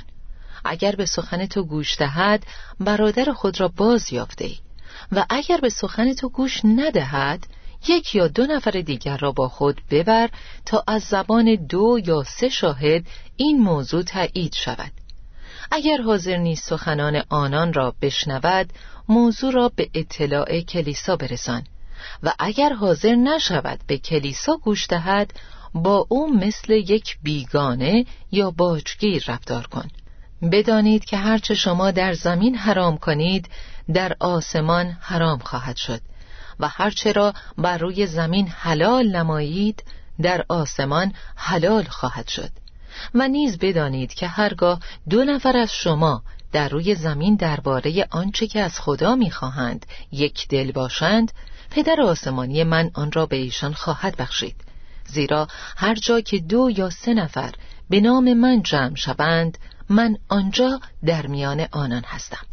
اگر 0.65 0.95
به 0.95 1.05
سخن 1.05 1.45
تو 1.45 1.63
گوش 1.63 1.97
دهد 1.97 2.45
برادر 2.79 3.33
خود 3.33 3.59
را 3.59 3.67
باز 3.67 4.13
یافته 4.13 4.45
ای. 4.45 4.57
و 5.11 5.25
اگر 5.29 5.57
به 5.57 5.69
سخن 5.69 6.13
تو 6.13 6.29
گوش 6.29 6.61
ندهد 6.65 7.47
یک 7.87 8.15
یا 8.15 8.27
دو 8.27 8.45
نفر 8.45 8.71
دیگر 8.71 9.17
را 9.17 9.31
با 9.31 9.49
خود 9.49 9.81
ببر 9.89 10.29
تا 10.65 10.83
از 10.87 11.03
زبان 11.03 11.55
دو 11.69 11.99
یا 12.05 12.23
سه 12.23 12.49
شاهد 12.49 13.05
این 13.35 13.59
موضوع 13.59 14.03
تایید 14.03 14.55
شود. 14.55 14.91
اگر 15.71 16.01
حاضر 16.01 16.37
نیست 16.37 16.69
سخنان 16.69 17.23
آنان 17.29 17.73
را 17.73 17.95
بشنود 18.01 18.73
موضوع 19.09 19.51
را 19.51 19.71
به 19.75 19.89
اطلاع 19.93 20.61
کلیسا 20.61 21.15
برسان 21.15 21.63
و 22.23 22.33
اگر 22.39 22.73
حاضر 22.73 23.15
نشود 23.15 23.79
به 23.87 23.97
کلیسا 23.97 24.57
گوش 24.57 24.87
دهد 24.87 25.33
با 25.73 26.05
او 26.09 26.33
مثل 26.33 26.73
یک 26.73 27.17
بیگانه 27.23 28.05
یا 28.31 28.51
باجگیر 28.51 29.23
رفتار 29.27 29.67
کن. 29.67 29.87
بدانید 30.51 31.05
که 31.05 31.17
هرچه 31.17 31.55
شما 31.55 31.91
در 31.91 32.13
زمین 32.13 32.55
حرام 32.55 32.97
کنید 32.97 33.49
در 33.93 34.15
آسمان 34.19 34.97
حرام 35.01 35.39
خواهد 35.39 35.75
شد. 35.75 36.01
و 36.59 36.67
هرچه 36.67 37.11
را 37.11 37.33
بر 37.57 37.77
روی 37.77 38.07
زمین 38.07 38.47
حلال 38.47 39.15
نمایید 39.15 39.83
در 40.21 40.45
آسمان 40.49 41.13
حلال 41.35 41.83
خواهد 41.83 42.27
شد. 42.27 42.49
و 43.13 43.27
نیز 43.27 43.57
بدانید 43.59 44.13
که 44.13 44.27
هرگاه 44.27 44.79
دو 45.09 45.23
نفر 45.23 45.57
از 45.57 45.71
شما 45.73 46.23
در 46.51 46.69
روی 46.69 46.95
زمین 46.95 47.35
درباره 47.35 48.07
آنچه 48.11 48.47
که 48.47 48.61
از 48.61 48.79
خدا 48.79 49.15
می‌خواهند 49.15 49.85
یک 50.11 50.47
دل 50.47 50.71
باشند 50.71 51.31
پدر 51.71 52.01
آسمانی 52.01 52.63
من 52.63 52.91
آن 52.93 53.11
را 53.11 53.25
به 53.25 53.35
ایشان 53.35 53.73
خواهد 53.73 54.17
بخشید. 54.17 54.55
زیرا 55.05 55.47
هر 55.77 55.95
جا 55.95 56.21
که 56.21 56.39
دو 56.39 56.69
یا 56.77 56.89
سه 56.89 57.13
نفر 57.13 57.51
به 57.89 58.01
نام 58.01 58.33
من 58.33 58.61
جمع 58.61 58.95
شوند 58.95 59.57
من 59.89 60.17
آنجا 60.29 60.79
در 61.05 61.27
میان 61.27 61.67
آنان 61.71 62.03
هستم. 62.05 62.45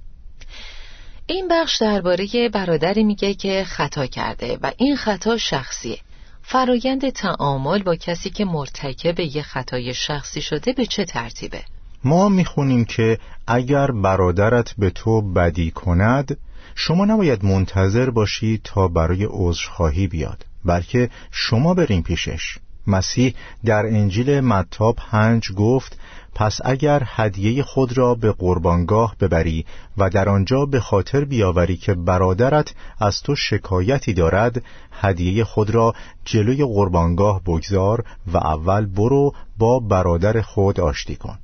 این 1.30 1.48
بخش 1.50 1.76
درباره 1.76 2.48
برادری 2.52 3.04
میگه 3.04 3.34
که 3.34 3.64
خطا 3.64 4.06
کرده 4.06 4.58
و 4.62 4.72
این 4.76 4.96
خطا 4.96 5.36
شخصیه 5.36 5.98
فرایند 6.42 7.10
تعامل 7.10 7.82
با 7.82 7.96
کسی 7.96 8.30
که 8.30 8.44
مرتکب 8.44 9.20
یه 9.20 9.42
خطای 9.42 9.94
شخصی 9.94 10.42
شده 10.42 10.72
به 10.72 10.86
چه 10.86 11.04
ترتیبه؟ 11.04 11.62
ما 12.04 12.28
می‌خونیم 12.28 12.84
که 12.84 13.18
اگر 13.46 13.90
برادرت 13.90 14.74
به 14.78 14.90
تو 14.90 15.22
بدی 15.22 15.70
کند 15.70 16.38
شما 16.74 17.04
نباید 17.04 17.44
منتظر 17.44 18.10
باشی 18.10 18.60
تا 18.64 18.88
برای 18.88 19.26
عذرخواهی 19.30 20.06
بیاد 20.06 20.46
بلکه 20.64 21.10
شما 21.30 21.74
بریم 21.74 22.02
پیشش 22.02 22.58
مسیح 22.86 23.34
در 23.64 23.86
انجیل 23.86 24.40
متا 24.40 24.92
پنج 24.92 25.52
گفت 25.52 25.98
پس 26.34 26.58
اگر 26.64 27.02
هدیه 27.06 27.62
خود 27.62 27.98
را 27.98 28.14
به 28.14 28.32
قربانگاه 28.32 29.16
ببری 29.20 29.66
و 29.98 30.10
در 30.10 30.28
آنجا 30.28 30.66
به 30.66 30.80
خاطر 30.80 31.24
بیاوری 31.24 31.76
که 31.76 31.94
برادرت 31.94 32.74
از 32.98 33.22
تو 33.22 33.36
شکایتی 33.36 34.12
دارد 34.12 34.62
هدیه 34.92 35.44
خود 35.44 35.70
را 35.70 35.94
جلوی 36.24 36.64
قربانگاه 36.64 37.40
بگذار 37.42 38.04
و 38.32 38.36
اول 38.36 38.86
برو 38.86 39.32
با 39.58 39.78
برادر 39.80 40.40
خود 40.40 40.80
آشتی 40.80 41.16
کن. 41.16 41.38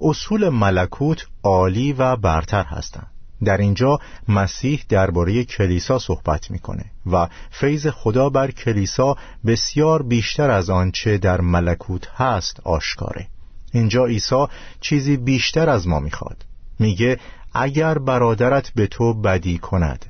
اصول 0.00 0.48
ملکوت 0.48 1.26
عالی 1.42 1.92
و 1.92 2.16
برتر 2.16 2.64
هستند. 2.64 3.10
در 3.44 3.56
اینجا 3.56 3.98
مسیح 4.28 4.84
درباره 4.88 5.44
کلیسا 5.44 5.98
صحبت 5.98 6.50
می‌کنه 6.50 6.84
و 7.12 7.28
فیض 7.50 7.86
خدا 7.86 8.30
بر 8.30 8.50
کلیسا 8.50 9.16
بسیار 9.46 10.02
بیشتر 10.02 10.50
از 10.50 10.70
آنچه 10.70 11.18
در 11.18 11.40
ملکوت 11.40 12.08
هست 12.16 12.60
آشکاره. 12.64 13.26
اینجا 13.76 14.04
عیسی 14.04 14.46
چیزی 14.80 15.16
بیشتر 15.16 15.68
از 15.70 15.88
ما 15.88 16.00
می‌خواد. 16.00 16.44
میگه 16.78 17.18
اگر 17.54 17.98
برادرت 17.98 18.70
به 18.74 18.86
تو 18.86 19.14
بدی 19.14 19.58
کند 19.58 20.06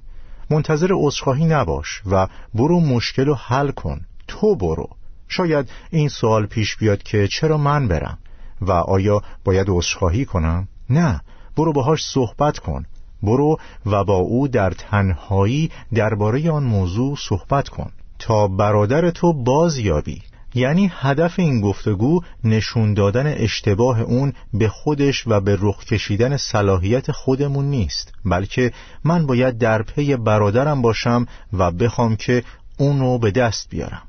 منتظر 0.50 0.88
عذرخواهی 0.92 1.44
نباش 1.44 2.02
و 2.10 2.28
برو 2.54 2.80
مشکل 2.80 3.26
رو 3.26 3.34
حل 3.34 3.70
کن. 3.70 4.00
تو 4.28 4.56
برو. 4.56 4.88
شاید 5.28 5.70
این 5.90 6.08
سوال 6.08 6.46
پیش 6.46 6.76
بیاد 6.76 7.02
که 7.02 7.28
چرا 7.28 7.56
من 7.56 7.88
برم؟ 7.88 8.18
و 8.60 8.72
آیا 8.72 9.22
باید 9.44 9.66
عذرخواهی 9.70 10.24
کنم؟ 10.24 10.68
نه. 10.90 11.20
برو 11.56 11.72
باهاش 11.72 12.04
صحبت 12.04 12.58
کن. 12.58 12.86
برو 13.22 13.58
و 13.86 14.04
با 14.04 14.16
او 14.16 14.48
در 14.48 14.70
تنهایی 14.70 15.70
درباره 15.94 16.50
آن 16.50 16.64
موضوع 16.64 17.16
صحبت 17.28 17.68
کن. 17.68 17.90
تا 18.18 18.48
برادر 18.48 19.10
تو 19.10 19.32
باز 19.32 19.78
یابی 19.78 20.22
یعنی 20.56 20.92
هدف 20.94 21.38
این 21.38 21.60
گفتگو 21.60 22.20
نشون 22.44 22.94
دادن 22.94 23.26
اشتباه 23.26 24.00
اون 24.00 24.32
به 24.54 24.68
خودش 24.68 25.26
و 25.26 25.40
به 25.40 25.58
رخ 25.60 25.84
کشیدن 25.84 26.36
صلاحیت 26.36 27.12
خودمون 27.12 27.64
نیست 27.64 28.12
بلکه 28.24 28.72
من 29.04 29.26
باید 29.26 29.58
در 29.58 29.82
پی 29.82 30.16
برادرم 30.16 30.82
باشم 30.82 31.26
و 31.52 31.70
بخوام 31.70 32.16
که 32.16 32.44
اونو 32.78 33.18
به 33.18 33.30
دست 33.30 33.70
بیارم. 33.70 34.02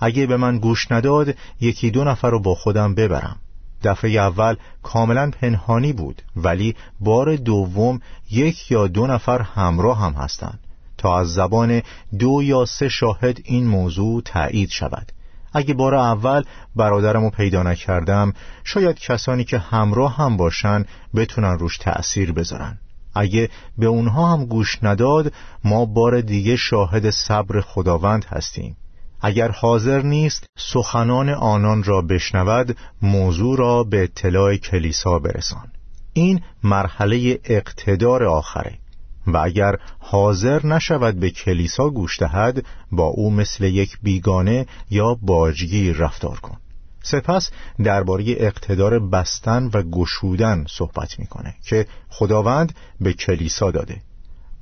اگه 0.00 0.26
به 0.26 0.36
من 0.36 0.58
گوش 0.58 0.92
نداد 0.92 1.34
یکی 1.60 1.90
دو 1.90 2.04
نفر 2.04 2.30
رو 2.30 2.40
با 2.40 2.54
خودم 2.54 2.94
ببرم. 2.94 3.36
دفعه 3.82 4.10
اول 4.10 4.56
کاملا 4.82 5.30
پنهانی 5.30 5.92
بود 5.92 6.22
ولی 6.36 6.76
بار 7.00 7.36
دوم 7.36 8.00
یک 8.30 8.70
یا 8.70 8.86
دو 8.86 9.06
نفر 9.06 9.42
همراه 9.42 9.98
هم 10.00 10.12
هستند. 10.12 10.60
تا 10.98 11.18
از 11.18 11.34
زبان 11.34 11.82
دو 12.18 12.42
یا 12.42 12.64
سه 12.64 12.88
شاهد 12.88 13.40
این 13.44 13.66
موضوع 13.66 14.22
تایید 14.24 14.70
شود. 14.70 15.12
اگه 15.52 15.74
بار 15.74 15.94
اول 15.94 16.42
برادرمو 16.76 17.30
پیدا 17.30 17.62
نکردم 17.62 18.32
شاید 18.64 18.98
کسانی 18.98 19.44
که 19.44 19.58
همراه 19.58 20.16
هم 20.16 20.36
باشن 20.36 20.84
بتونن 21.14 21.58
روش 21.58 21.78
تأثیر 21.78 22.32
بذارن. 22.32 22.78
اگه 23.14 23.48
به 23.78 23.86
اونها 23.86 24.32
هم 24.32 24.44
گوش 24.44 24.78
نداد 24.82 25.32
ما 25.64 25.84
بار 25.84 26.20
دیگه 26.20 26.56
شاهد 26.56 27.10
صبر 27.10 27.60
خداوند 27.60 28.24
هستیم. 28.24 28.76
اگر 29.20 29.48
حاضر 29.50 30.02
نیست 30.02 30.46
سخنان 30.56 31.28
آنان 31.28 31.82
را 31.82 32.02
بشنود 32.02 32.76
موضوع 33.02 33.58
را 33.58 33.84
به 33.84 34.02
اطلاع 34.02 34.56
کلیسا 34.56 35.18
برسان. 35.18 35.72
این 36.12 36.40
مرحله 36.64 37.40
اقتدار 37.44 38.24
آخره. 38.24 38.78
و 39.26 39.36
اگر 39.36 39.78
حاضر 39.98 40.66
نشود 40.66 41.20
به 41.20 41.30
کلیسا 41.30 41.90
گوش 41.90 42.18
دهد 42.18 42.66
با 42.92 43.04
او 43.04 43.30
مثل 43.30 43.64
یک 43.64 43.98
بیگانه 44.02 44.66
یا 44.90 45.14
باجگیر 45.22 45.96
رفتار 45.96 46.40
کن. 46.40 46.56
سپس 47.02 47.50
درباره 47.84 48.24
اقتدار 48.28 48.98
بستن 48.98 49.70
و 49.74 49.82
گشودن 49.82 50.64
صحبت 50.68 51.18
می‌کنه 51.18 51.54
که 51.64 51.86
خداوند 52.08 52.74
به 53.00 53.12
کلیسا 53.12 53.70
داده. 53.70 54.02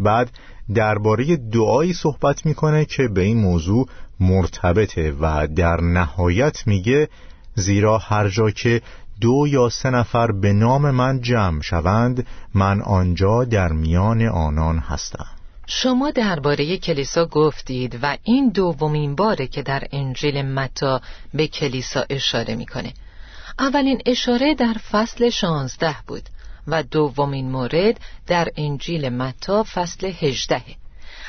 بعد 0.01 0.31
درباره 0.75 1.37
دعایی 1.37 1.93
صحبت 1.93 2.47
می‌کنه 2.47 2.85
که 2.85 3.09
به 3.09 3.23
این 3.23 3.39
موضوع 3.39 3.89
مرتبطه 4.21 5.15
و 5.21 5.47
در 5.47 5.81
نهایت 5.81 6.67
میگه 6.67 7.09
زیرا 7.55 7.99
هر 7.99 8.29
جا 8.29 8.51
که 8.51 8.83
دو 9.21 9.47
یا 9.49 9.69
سه 9.69 9.91
نفر 9.91 10.33
به 10.33 10.53
نام 10.53 10.91
من 10.91 11.21
جمع 11.21 11.63
شوند 11.63 12.27
من 12.55 12.83
آنجا 12.83 13.45
در 13.45 13.73
میان 13.73 14.23
آنان 14.23 14.79
هستم. 14.79 15.27
شما 15.67 16.11
درباره 16.11 16.77
کلیسا 16.77 17.27
گفتید 17.27 17.99
و 18.03 18.17
این 18.25 18.49
دومین 18.49 19.15
باره 19.15 19.47
که 19.47 19.63
در 19.63 19.83
انجیل 19.93 20.43
متا 20.43 21.01
به 21.35 21.47
کلیسا 21.47 22.05
اشاره 22.11 22.55
می‌کنه. 22.55 22.93
اولین 23.59 24.03
اشاره 24.07 24.55
در 24.55 24.75
فصل 24.91 25.31
شانزده 25.31 25.97
بود 26.07 26.23
و 26.67 26.83
دومین 26.83 27.51
مورد 27.51 28.01
در 28.27 28.49
انجیل 28.57 29.09
متا 29.09 29.65
فصل 29.75 30.13
هجدهه. 30.21 30.80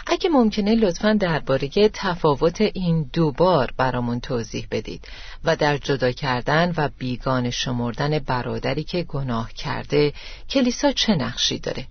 اگه 0.08 0.30
ممکنه 0.30 0.76
لطفا 0.76 1.14
درباره 1.14 1.70
تفاوت 1.94 2.62
این 2.62 3.10
دوبار 3.14 3.74
برامون 3.78 4.20
توضیح 4.20 4.68
بدید 4.72 5.08
و 5.44 5.56
در 5.56 5.78
جدا 5.78 6.12
کردن 6.12 6.74
و 6.78 6.90
بیگان 6.98 7.50
شمردن 7.50 8.20
برادری 8.20 8.84
که 8.84 9.04
گناه 9.04 9.54
کرده 9.54 10.14
کلیسا 10.50 10.92
چه 10.92 11.16
نقشی 11.16 11.60
داره؟ 11.60 11.88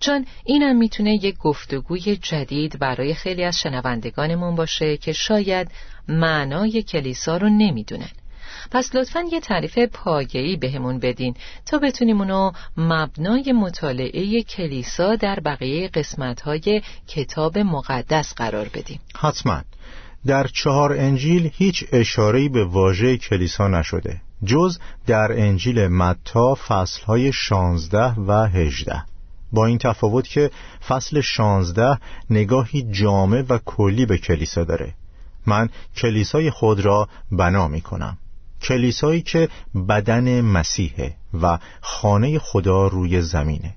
چون 0.00 0.26
اینم 0.44 0.76
می‌تونه 0.76 1.14
یک 1.14 1.38
گفتگوی 1.38 2.16
جدید 2.16 2.78
برای 2.78 3.14
خیلی 3.14 3.44
از 3.44 3.58
شنوندگانمون 3.58 4.54
باشه 4.54 4.96
که 4.96 5.12
شاید 5.12 5.70
معنای 6.08 6.82
کلیسا 6.82 7.36
رو 7.36 7.48
نمی‌دونن. 7.48 8.10
پس 8.70 8.94
لطفا 8.94 9.24
یه 9.32 9.40
تعریف 9.40 9.78
پایه‌ای 9.78 10.56
بهمون 10.56 10.98
بدین 10.98 11.34
تا 11.66 11.78
بتونیم 11.78 12.18
اونو 12.18 12.52
مبنای 12.76 13.52
مطالعه 13.52 14.42
کلیسا 14.42 15.16
در 15.16 15.40
بقیه 15.40 15.88
قسمت‌های 15.88 16.82
کتاب 17.06 17.58
مقدس 17.58 18.34
قرار 18.34 18.68
بدیم. 18.74 19.00
حتما. 19.18 19.62
در 20.26 20.46
چهار 20.46 20.92
انجیل 20.92 21.50
هیچ 21.54 21.84
اشاره‌ای 21.92 22.48
به 22.48 22.64
واژه 22.64 23.16
کلیسا 23.16 23.68
نشده 23.68 24.20
جز 24.44 24.78
در 25.06 25.32
انجیل 25.32 25.86
متا 25.86 26.54
فصلهای 26.54 27.32
شانزده 27.32 28.14
و 28.20 28.46
هجده. 28.46 29.04
با 29.52 29.66
این 29.66 29.78
تفاوت 29.78 30.28
که 30.28 30.50
فصل 30.88 31.20
شانزده 31.20 31.98
نگاهی 32.30 32.82
جامع 32.82 33.44
و 33.48 33.58
کلی 33.64 34.06
به 34.06 34.18
کلیسا 34.18 34.64
داره. 34.64 34.94
من 35.46 35.68
کلیسای 35.96 36.50
خود 36.50 36.80
را 36.80 37.08
بنا 37.32 37.68
می 37.68 37.80
کنم 37.80 38.18
کلیسایی 38.62 39.22
که 39.22 39.48
بدن 39.88 40.40
مسیحه 40.40 41.16
و 41.42 41.58
خانه 41.80 42.38
خدا 42.38 42.86
روی 42.86 43.22
زمینه. 43.22 43.74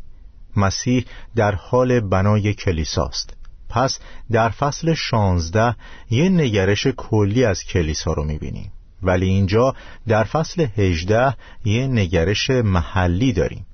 مسیح 0.58 1.06
در 1.36 1.56
حال 1.56 2.00
بنای 2.00 2.54
کلیساست. 2.54 3.34
پس 3.70 4.00
در 4.32 4.50
فصل 4.50 4.94
شانزده 4.94 5.76
یه 6.10 6.30
نگرش 6.30 6.88
کلی 6.88 7.46
از 7.46 7.64
کلیسا 7.64 8.14
رو 8.14 8.24
می‌بینیم. 8.24 8.72
ولی 9.04 9.26
اینجا 9.26 9.76
در 10.08 10.24
فصل 10.24 10.68
هجده 10.78 11.36
یه 11.66 11.88
نگرش 11.88 12.50
محلی 12.50 13.34
داریم. 13.34 13.66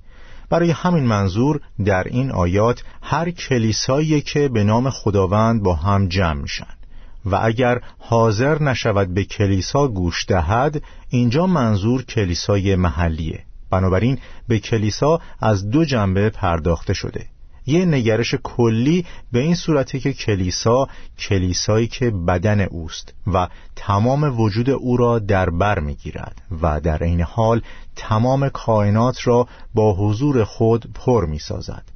برای 0.49 0.71
همین 0.71 1.03
منظور 1.03 1.61
در 1.85 2.03
این 2.03 2.31
آیات 2.31 2.83
هر 3.01 3.31
کلیسایی 3.31 4.21
که 4.21 4.47
به 4.47 4.63
نام 4.63 4.89
خداوند 4.89 5.63
با 5.63 5.75
هم 5.75 6.07
جمع 6.07 6.41
میشن. 6.41 6.80
و 7.25 7.39
اگر 7.43 7.81
حاضر 7.99 8.63
نشود 8.63 9.13
به 9.13 9.23
کلیسا 9.23 9.87
گوش 9.87 10.25
دهد 10.27 10.83
اینجا 11.09 11.47
منظور 11.47 12.03
کلیسای 12.03 12.75
محلیه. 12.75 13.43
بنابراین 13.69 14.17
به 14.47 14.59
کلیسا 14.59 15.21
از 15.39 15.69
دو 15.69 15.85
جنبه 15.85 16.29
پرداخته 16.29 16.93
شده. 16.93 17.25
یه 17.65 17.85
نگرش 17.85 18.35
کلی 18.43 19.05
به 19.31 19.39
این 19.39 19.55
صورته 19.55 19.99
که 19.99 20.13
کلیسا 20.13 20.87
کلیسایی 21.19 21.87
که 21.87 22.11
بدن 22.11 22.61
اوست 22.61 23.13
و 23.33 23.47
تمام 23.75 24.39
وجود 24.39 24.69
او 24.69 24.97
را 24.97 25.19
در 25.19 25.49
بر 25.49 25.79
می‌گیرد 25.79 26.41
و 26.61 26.79
در 26.79 27.03
این 27.03 27.21
حال 27.21 27.61
تمام 27.95 28.49
کائنات 28.49 29.27
را 29.27 29.47
با 29.73 29.93
حضور 29.93 30.43
خود 30.43 30.85
پر 30.93 31.25
می 31.25 31.39
سازد 31.39 31.90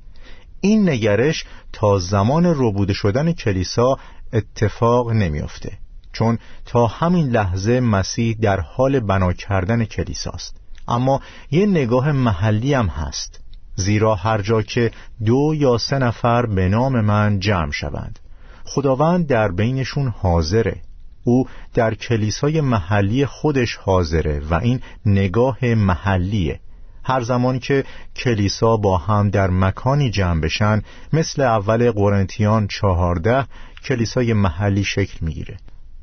این 0.65 0.89
نگرش 0.89 1.45
تا 1.73 1.99
زمان 1.99 2.45
ربوده 2.45 2.93
شدن 2.93 3.32
کلیسا 3.32 3.97
اتفاق 4.34 5.12
نمیافته 5.12 5.78
چون 6.13 6.38
تا 6.65 6.88
همین 6.88 7.28
لحظه 7.30 7.80
مسیح 7.80 8.38
در 8.41 8.60
حال 8.60 8.99
بنا 8.99 9.34
کردن 9.34 9.86
کلیساست. 9.86 10.56
اما 10.88 11.21
یه 11.51 11.65
نگاه 11.65 12.12
محلی 12.12 12.73
هم 12.73 12.88
هست 12.88 13.39
زیرا 13.75 14.15
هر 14.15 14.41
جا 14.41 14.62
که 14.62 14.91
دو 15.25 15.54
یا 15.56 15.78
سه 15.78 15.99
نفر 15.99 16.45
به 16.45 16.69
نام 16.69 17.01
من 17.01 17.39
جمع 17.39 17.71
شوند 17.71 18.19
خداوند 18.65 19.28
در 19.28 19.51
بینشون 19.51 20.08
حاضره. 20.08 20.82
او 21.23 21.47
در 21.73 21.93
کلیسای 21.93 22.62
محلی 22.62 23.25
خودش 23.25 23.75
حاضره 23.75 24.41
و 24.49 24.54
این 24.54 24.80
نگاه 25.06 25.65
محلیه. 25.65 26.60
هر 27.08 27.22
زمان 27.22 27.60
که 27.60 27.84
کلیسا 28.15 28.78
با 28.78 28.98
هم 28.98 29.30
در 29.30 29.50
مکانی 29.50 30.12
جمع 30.12 30.41
بشن 30.41 30.82
مثل 31.13 31.41
اول 31.41 31.91
قرنتیان 31.91 32.68
چهارده 32.68 33.46
کلیسای 33.86 34.34
محلی 34.34 34.84
شکل 34.84 35.18
می‌گیره. 35.22 35.58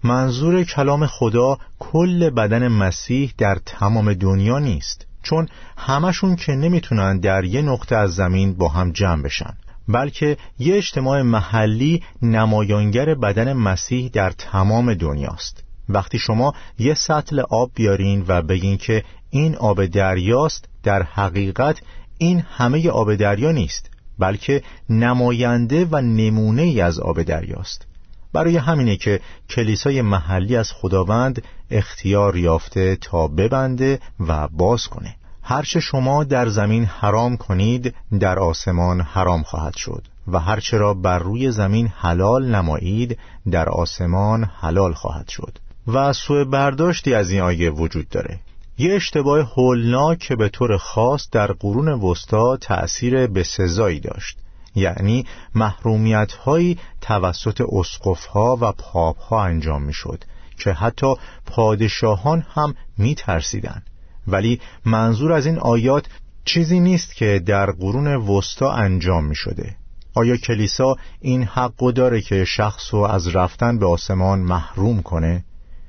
منظور 0.04 0.64
کلام 0.64 1.06
خدا 1.06 1.58
کل 1.78 2.30
بدن 2.30 2.68
مسیح 2.68 3.32
در 3.38 3.58
تمام 3.66 4.14
دنیا 4.14 4.58
نیست 4.58 5.06
چون 5.22 5.48
همشون 5.76 6.36
که 6.36 6.52
نمی‌تونن 6.52 7.18
در 7.18 7.44
یه 7.44 7.62
نقطه 7.62 7.96
از 7.96 8.14
زمین 8.14 8.54
با 8.54 8.68
هم 8.68 8.92
جمع 8.92 9.22
بشن 9.22 9.54
بلکه 9.88 10.36
یه 10.58 10.76
اجتماع 10.76 11.22
محلی 11.22 12.02
نمایانگر 12.22 13.14
بدن 13.14 13.52
مسیح 13.52 14.10
در 14.12 14.30
تمام 14.30 14.94
دنیاست. 14.94 15.64
وقتی 15.88 16.18
شما 16.18 16.54
یه 16.78 16.94
سطل 16.94 17.40
آب 17.40 17.70
بیارین 17.74 18.24
و 18.28 18.42
بگین 18.42 18.76
که 18.76 19.04
این 19.30 19.56
آب 19.56 19.86
دریاست 19.86 20.68
در 20.82 21.02
حقیقت 21.02 21.80
این 22.18 22.40
همه 22.40 22.90
آب 22.90 23.14
دریا 23.14 23.52
نیست 23.52 23.90
بلکه 24.18 24.62
نماینده 24.90 25.88
و 25.90 26.00
نمونه 26.00 26.62
ای 26.62 26.80
از 26.80 26.98
آب 26.98 27.22
دریاست 27.22 27.86
برای 28.32 28.56
همینه 28.56 28.96
که 28.96 29.20
کلیسای 29.50 30.02
محلی 30.02 30.56
از 30.56 30.72
خداوند 30.72 31.42
اختیار 31.70 32.36
یافته 32.36 32.96
تا 32.96 33.28
ببنده 33.28 34.00
و 34.20 34.48
باز 34.48 34.86
کنه. 34.86 35.16
هرچه 35.42 35.80
شما 35.80 36.24
در 36.24 36.48
زمین 36.48 36.84
حرام 36.84 37.36
کنید 37.36 37.94
در 38.20 38.38
آسمان 38.38 39.00
حرام 39.00 39.42
خواهد 39.42 39.76
شد 39.76 40.02
و 40.28 40.38
هرچه 40.38 40.76
را 40.76 40.94
بر 40.94 41.18
روی 41.18 41.50
زمین 41.50 41.86
حلال 41.86 42.54
نمایید 42.54 43.18
در 43.50 43.68
آسمان 43.68 44.44
حلال 44.60 44.92
خواهد 44.92 45.28
شد. 45.28 45.58
و 45.86 46.12
سوء 46.12 46.44
برداشتی 46.44 47.14
از 47.14 47.30
این 47.30 47.40
آیه 47.40 47.70
وجود 47.70 48.08
داره. 48.08 48.40
یه 48.82 48.94
اشتباه 48.94 49.52
هولناک 49.56 50.18
که 50.18 50.36
به 50.36 50.48
طور 50.48 50.76
خاص 50.76 51.28
در 51.32 51.52
قرون 51.52 51.88
وسطا 51.88 52.56
تأثیر 52.56 53.26
به 53.26 53.42
سزایی 53.42 54.00
داشت 54.00 54.38
یعنی 54.74 55.26
محرومیت 55.54 56.32
هایی 56.32 56.78
توسط 57.00 57.62
اسقف 57.72 58.26
ها 58.26 58.58
و 58.60 58.72
پاپ 58.72 59.18
ها 59.18 59.44
انجام 59.44 59.82
می 59.82 59.92
شد 59.92 60.24
که 60.58 60.72
حتی 60.72 61.14
پادشاهان 61.46 62.44
هم 62.54 62.74
می 62.98 63.14
ترسیدن. 63.14 63.82
ولی 64.26 64.60
منظور 64.84 65.32
از 65.32 65.46
این 65.46 65.58
آیات 65.58 66.06
چیزی 66.44 66.80
نیست 66.80 67.14
که 67.14 67.42
در 67.46 67.70
قرون 67.70 68.06
وسطا 68.06 68.72
انجام 68.72 69.24
می 69.24 69.36
شده 69.36 69.76
آیا 70.14 70.36
کلیسا 70.36 70.96
این 71.20 71.42
حق 71.42 71.92
داره 71.92 72.20
که 72.20 72.44
شخص 72.44 72.94
رو 72.94 73.00
از 73.00 73.36
رفتن 73.36 73.78
به 73.78 73.86
آسمان 73.86 74.38
محروم 74.40 75.02
کنه؟ 75.02 75.44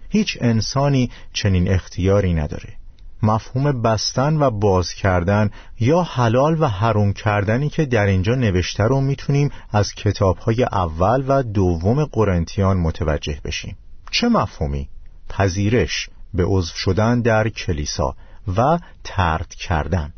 هیچ 0.09 0.37
انسانی 0.41 1.11
چنین 1.33 1.71
اختیاری 1.71 2.33
نداره 2.33 2.82
مفهوم 3.23 3.81
بستن 3.81 4.37
و 4.37 4.49
باز 4.49 4.93
کردن 4.93 5.49
یا 5.79 6.03
حلال 6.03 6.61
و 6.61 6.67
حروم 6.67 7.13
کردنی 7.13 7.69
که 7.69 7.85
در 7.85 8.05
اینجا 8.05 8.35
نوشته 8.35 8.83
رو 8.83 9.01
می‌تونیم 9.01 9.49
از 9.71 9.93
کتابهای 9.93 10.63
اول 10.63 11.23
و 11.27 11.43
دوم 11.43 12.05
قرنتیان 12.05 12.77
متوجه 12.77 13.41
بشیم. 13.43 13.77
چه 14.11 14.29
مفهومی؟ 14.29 14.89
پذیرش 15.29 16.09
به 16.33 16.43
عضو 16.45 16.73
شدن 16.75 17.21
در 17.21 17.49
کلیسا 17.49 18.15
و 18.57 18.79
ترد 19.03 19.53
کردن. 19.55 20.13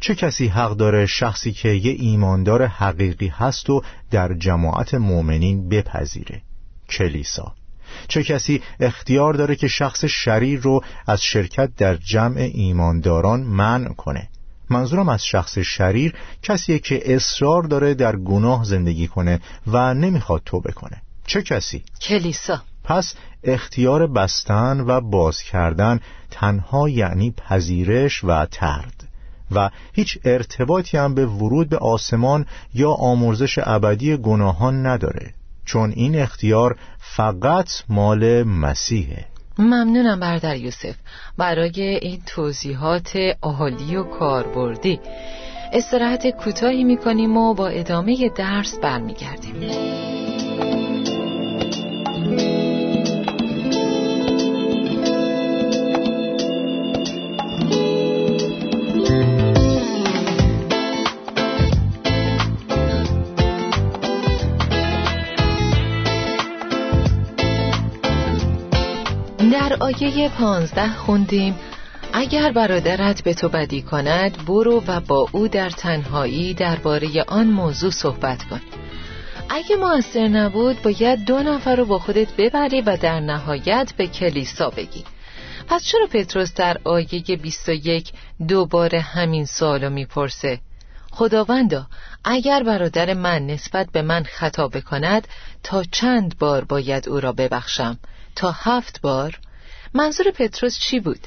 چه 0.00 0.14
کسی 0.14 0.46
حق 0.48 0.76
داره 0.76 1.06
شخصی 1.06 1.52
که 1.52 1.68
یه 1.68 1.92
ایماندار 1.92 2.66
حقیقی 2.66 3.28
هست 3.28 3.70
و 3.70 3.82
در 4.10 4.34
جماعت 4.34 4.94
مؤمنین 4.94 5.68
بپذیره؟ 5.68 6.42
کلیسا. 6.88 7.54
چه 8.08 8.22
کسی 8.22 8.62
اختیار 8.80 9.34
داره 9.34 9.56
که 9.56 9.68
شخص 9.68 10.04
شریر 10.04 10.60
رو 10.60 10.84
از 11.06 11.22
شرکت 11.22 11.70
در 11.76 11.94
جمع 11.94 12.50
ایمانداران 12.54 13.40
منع 13.40 13.88
کنه؟ 13.88 14.28
منظورم 14.70 15.08
از 15.08 15.24
شخص 15.24 15.58
شریر 15.58 16.14
کسیه 16.42 16.78
که 16.78 17.14
اصرار 17.14 17.62
داره 17.62 17.94
در 17.94 18.16
گناه 18.16 18.64
زندگی 18.64 19.06
کنه 19.06 19.40
و 19.66 19.94
نمی‌خواد 19.94 20.42
توبه 20.44 20.72
کنه. 20.72 21.02
چه 21.26 21.42
کسی؟ 21.42 21.84
کلیسا. 22.00 22.62
پس 22.84 23.14
اختیار 23.44 24.06
بستن 24.06 24.80
و 24.80 25.00
باز 25.00 25.42
کردن 25.42 26.00
تنها 26.30 26.88
یعنی 26.88 27.30
پذیرش 27.30 28.24
و 28.24 28.46
ترد 28.46 29.08
و 29.50 29.70
هیچ 29.92 30.18
ارتباطی 30.24 30.96
هم 30.96 31.14
به 31.14 31.26
ورود 31.26 31.68
به 31.68 31.78
آسمان 31.78 32.46
یا 32.74 32.90
آمرزش 32.90 33.58
ابدی 33.62 34.16
گناهان 34.16 34.86
نداره. 34.86 35.34
چون 35.66 35.92
این 35.96 36.18
اختیار 36.18 36.76
فقط 36.98 37.70
مال 37.88 38.42
مسیحه. 38.42 39.24
ممنونم 39.58 40.20
بردر 40.20 40.56
یوسف. 40.56 40.94
برای 41.38 41.80
این 41.80 42.22
توضیحات 42.26 43.18
عالی 43.42 43.96
و 43.96 44.02
کاربردی 44.02 45.00
استراحت 45.72 46.26
کوتاهی 46.26 46.84
می‌کنیم 46.84 47.36
و 47.36 47.54
با 47.54 47.68
ادامه 47.68 48.30
درس 48.36 48.78
برمیگردیم. 48.78 50.35
آیه 69.80 70.28
پانزده 70.28 70.92
خوندیم. 70.92 71.58
اگر 72.12 72.52
برادرت 72.52 73.22
به 73.22 73.34
تو 73.34 73.48
بدی 73.48 73.82
کند 73.82 74.44
برو 74.46 74.82
و 74.86 75.00
با 75.00 75.28
او 75.32 75.48
در 75.48 75.70
تنهایی 75.70 76.54
درباره 76.54 77.24
آن 77.28 77.46
موضوع 77.46 77.90
صحبت 77.90 78.42
کن. 78.44 78.60
اگه 79.48 79.76
موثر 79.76 80.28
نبود 80.28 80.82
باید 80.82 81.24
دو 81.24 81.38
نفر 81.38 81.76
رو 81.76 81.84
با 81.84 81.98
خودت 81.98 82.36
ببری 82.36 82.80
و 82.80 82.96
در 82.96 83.20
نهایت 83.20 83.92
به 83.96 84.06
کلیسا 84.06 84.70
بگی. 84.70 85.04
پس 85.68 85.84
چرا 85.84 86.06
پتروس 86.06 86.54
در 86.54 86.76
آیه 86.84 87.36
21 87.42 88.12
دوباره 88.48 89.00
همین 89.00 89.44
سوالو 89.44 89.90
می‌پرسه؟ 89.90 90.60
خداوندا 91.10 91.86
اگر 92.24 92.62
برادر 92.62 93.14
من 93.14 93.46
نسبت 93.46 93.86
به 93.92 94.02
من 94.02 94.22
خطا 94.22 94.68
بکند 94.68 95.28
تا 95.62 95.82
چند 95.82 96.38
بار 96.38 96.64
باید 96.64 97.08
او 97.08 97.20
را 97.20 97.32
ببخشم؟ 97.32 97.98
تا 98.36 98.50
هفت 98.50 99.00
بار؟ 99.00 99.38
منظور 99.96 100.26
پتروس 100.30 100.78
چی 100.78 101.00
بود؟ 101.00 101.18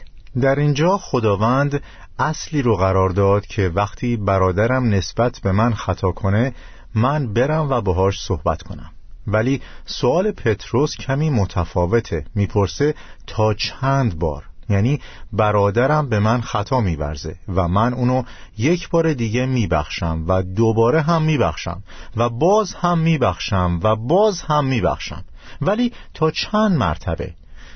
در 0.41 0.59
اینجا 0.59 0.97
خداوند 0.97 1.83
اصلی 2.19 2.61
رو 2.61 2.75
قرار 2.75 3.09
داد 3.09 3.45
که 3.45 3.71
وقتی 3.75 4.17
برادرم 4.17 4.83
نسبت 4.83 5.39
به 5.39 5.51
من 5.51 5.73
خطا 5.73 6.11
کنه 6.11 6.53
من 6.95 7.33
برم 7.33 7.69
و 7.69 7.81
باهاش 7.81 8.21
صحبت 8.21 8.63
کنم. 8.63 8.91
ولی 9.27 9.61
سوال 9.85 10.31
پتروس 10.31 10.95
کمی 10.95 11.29
متفاوته. 11.29 12.25
می‌پرسه 12.35 12.95
تا 13.27 13.53
چند 13.53 14.19
بار؟ 14.19 14.43
یعنی 14.69 14.99
برادرم 15.33 16.09
به 16.09 16.19
من 16.19 16.41
خطا 16.41 16.81
میورزه 16.81 17.35
و 17.47 17.67
من 17.67 17.93
اونو 17.93 18.23
یک 18.57 18.89
بار 18.89 19.13
دیگه 19.13 19.45
میبخشم 19.45 20.25
و 20.27 20.43
دوباره 20.43 21.01
هم 21.01 21.21
میبخشم 21.21 21.83
و 22.17 22.29
باز 22.29 22.73
هم 22.73 22.99
میبخشم 22.99 23.79
و 23.83 23.95
باز 23.95 24.41
هم 24.41 24.65
میبخشم. 24.65 25.23
ولی 25.61 25.93
تا 26.13 26.31
چند 26.31 26.77
مرتبه؟ 26.77 27.33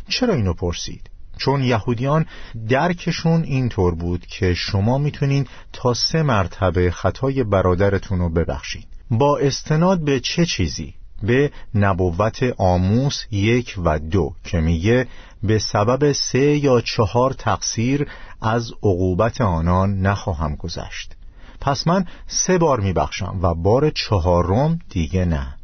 چرا 0.08 0.34
اینو 0.34 0.54
پرسید؟ 0.54 1.10
چون 1.38 1.64
یهودیان 1.64 2.26
درکشون 2.70 3.44
اینطور 3.44 3.96
بود 3.96 4.26
که 4.26 4.54
شما 4.54 4.98
می‌تونین 4.98 5.48
تا 5.74 5.94
سه 5.94 6.24
مرتبه 6.24 6.92
خطای 6.92 7.44
برادرتون 7.44 8.20
رو 8.20 8.30
ببخشید 8.30 8.88
با 9.12 9.38
استناد 9.38 10.06
به 10.06 10.20
چه 10.20 10.46
چیزی؟ 10.46 10.94
به 11.24 11.52
نبوت 11.76 12.54
آموس 12.58 13.24
یک 13.32 13.76
و 13.86 14.00
دو 14.00 14.34
که 14.44 14.60
میگه 14.60 15.08
به 15.44 15.60
سبب 15.60 16.12
سه 16.12 16.40
یا 16.40 16.82
چهار 16.82 17.34
تقصیر 17.34 18.08
از 18.42 18.72
عقوبت 18.72 19.42
آنان 19.42 20.02
نخواهم 20.02 20.56
گذشت 20.56 21.16
پس 21.62 21.88
من 21.88 22.06
سه 22.28 22.58
بار 22.58 22.80
میبخشم 22.80 23.40
و 23.42 23.54
بار 23.54 23.90
چهارم 23.90 24.80
دیگه 24.90 25.26
نه 25.26 25.56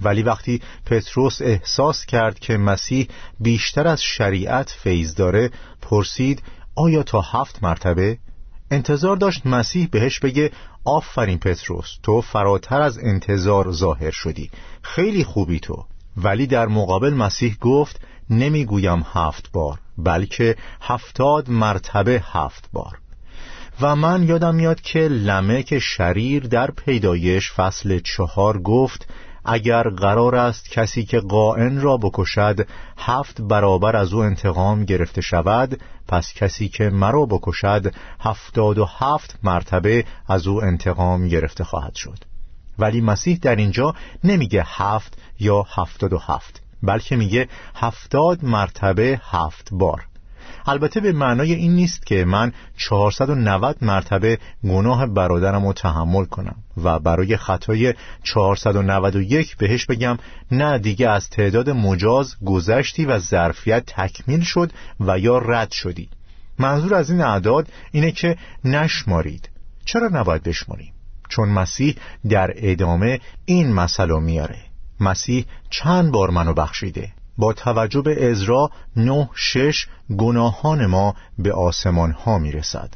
ولی 0.00 0.22
وقتی 0.22 0.60
پتروس 0.86 1.42
احساس 1.42 2.06
کرد 2.06 2.38
که 2.38 2.56
مسیح 2.56 3.08
بیشتر 3.40 3.88
از 3.88 4.02
شریعت 4.02 4.70
فیض 4.82 5.14
داره 5.14 5.50
پرسید 5.82 6.42
آیا 6.74 7.02
تا 7.02 7.20
هفت 7.20 7.62
مرتبه؟ 7.62 8.18
انتظار 8.70 9.16
داشت 9.16 9.46
مسیح 9.46 9.88
بهش 9.90 10.18
بگه 10.18 10.50
آفرین 10.84 11.38
پتروس 11.38 11.88
تو 12.02 12.20
فراتر 12.20 12.80
از 12.80 12.98
انتظار 12.98 13.72
ظاهر 13.72 14.10
شدی 14.10 14.50
خیلی 14.82 15.24
خوبی 15.24 15.60
تو 15.60 15.84
ولی 16.16 16.46
در 16.46 16.66
مقابل 16.66 17.14
مسیح 17.14 17.56
گفت 17.60 18.00
نمی‌گویم 18.30 19.06
هفت 19.12 19.52
بار 19.52 19.78
بلکه 19.98 20.56
هفتاد 20.80 21.50
مرتبه 21.50 22.22
هفت 22.32 22.68
بار 22.72 22.98
و 23.80 23.96
من 23.96 24.22
یادم 24.22 24.54
میاد 24.54 24.80
که 24.80 24.98
لمک 25.00 25.78
شریر 25.78 26.46
در 26.46 26.70
پیدایش 26.70 27.52
فصل 27.52 28.00
چهار 28.04 28.62
گفت 28.62 29.08
اگر 29.50 29.88
قرار 29.88 30.36
است 30.36 30.70
کسی 30.70 31.04
که 31.04 31.20
قائن 31.20 31.80
را 31.80 31.96
بکشد 31.96 32.66
هفت 32.98 33.40
برابر 33.40 33.96
از 33.96 34.12
او 34.12 34.20
انتقام 34.20 34.84
گرفته 34.84 35.20
شود 35.20 35.80
پس 36.08 36.32
کسی 36.34 36.68
که 36.68 36.90
مرا 36.90 37.26
بکشد 37.26 37.94
هفتاد 38.20 38.78
و 38.78 38.84
هفت 38.98 39.38
مرتبه 39.42 40.04
از 40.28 40.46
او 40.46 40.64
انتقام 40.64 41.28
گرفته 41.28 41.64
خواهد 41.64 41.94
شد. 41.94 42.18
ولی 42.78 43.00
مسیح 43.00 43.38
در 43.42 43.56
اینجا 43.56 43.94
نمیگه 44.24 44.64
هفت 44.66 45.18
یا 45.40 45.66
هفتاد 45.74 46.12
و 46.12 46.18
هفت 46.18 46.62
بلکه 46.82 47.16
میگه 47.16 47.48
هفتاد 47.74 48.44
مرتبه 48.44 49.20
هفت 49.30 49.68
بار. 49.72 50.06
البته 50.66 51.00
به 51.00 51.12
معنای 51.12 51.54
این 51.54 51.72
نیست 51.72 52.06
که 52.06 52.24
من 52.24 52.52
490 52.76 53.76
مرتبه 53.82 54.38
گناه 54.64 55.06
برادرم 55.06 55.66
رو 55.66 55.72
تحمل 55.72 56.24
کنم 56.24 56.56
و 56.84 56.98
برای 56.98 57.36
خطای 57.36 57.94
491 58.22 59.56
بهش 59.56 59.86
بگم 59.86 60.18
نه 60.50 60.78
دیگه 60.78 61.08
از 61.08 61.30
تعداد 61.30 61.70
مجاز 61.70 62.34
گذشتی 62.46 63.04
و 63.04 63.18
ظرفیت 63.18 63.82
تکمیل 63.86 64.40
شد 64.40 64.72
و 65.00 65.18
یا 65.18 65.38
رد 65.38 65.70
شدی. 65.70 66.08
منظور 66.58 66.94
از 66.94 67.10
این 67.10 67.20
اعداد 67.20 67.68
اینه 67.92 68.12
که 68.12 68.36
نشمارید. 68.64 69.50
چرا 69.84 70.08
نباید 70.08 70.42
بشماریم؟ 70.42 70.92
چون 71.28 71.48
مسیح 71.48 71.96
در 72.28 72.52
ادامه 72.56 73.20
این 73.44 73.72
مسئله 73.72 74.20
میاره. 74.20 74.58
مسیح 75.00 75.46
چند 75.70 76.12
بار 76.12 76.30
منو 76.30 76.54
بخشیده؟ 76.54 77.12
با 77.38 77.52
توجه 77.52 78.02
به 78.02 78.16
نه 78.96 79.30
شش 79.34 79.86
گناهان 80.18 80.86
ما 80.86 81.14
به 81.38 81.52
آسمان 81.52 82.12
ها 82.12 82.38
می 82.38 82.52
رسد 82.52 82.90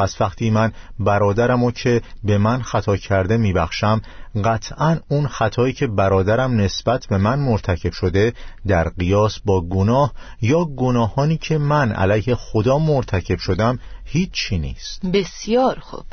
پس 0.00 0.20
وقتی 0.20 0.50
من 0.50 0.72
برادرمو 0.98 1.70
که 1.70 2.02
به 2.24 2.38
من 2.38 2.62
خطا 2.62 2.96
کرده 2.96 3.36
میبخشم 3.36 4.02
قطعا 4.44 5.00
اون 5.08 5.26
خطایی 5.26 5.72
که 5.72 5.86
برادرم 5.86 6.60
نسبت 6.60 7.06
به 7.06 7.18
من 7.18 7.38
مرتکب 7.38 7.92
شده 7.92 8.32
در 8.66 8.88
قیاس 8.88 9.38
با 9.44 9.60
گناه 9.60 10.12
یا 10.42 10.64
گناهانی 10.64 11.36
که 11.36 11.58
من 11.58 11.92
علیه 11.92 12.34
خدا 12.34 12.78
مرتکب 12.78 13.38
شدم 13.38 13.78
هیچی 14.04 14.58
نیست. 14.58 15.06
بسیار 15.06 15.78
خوب. 15.78 16.04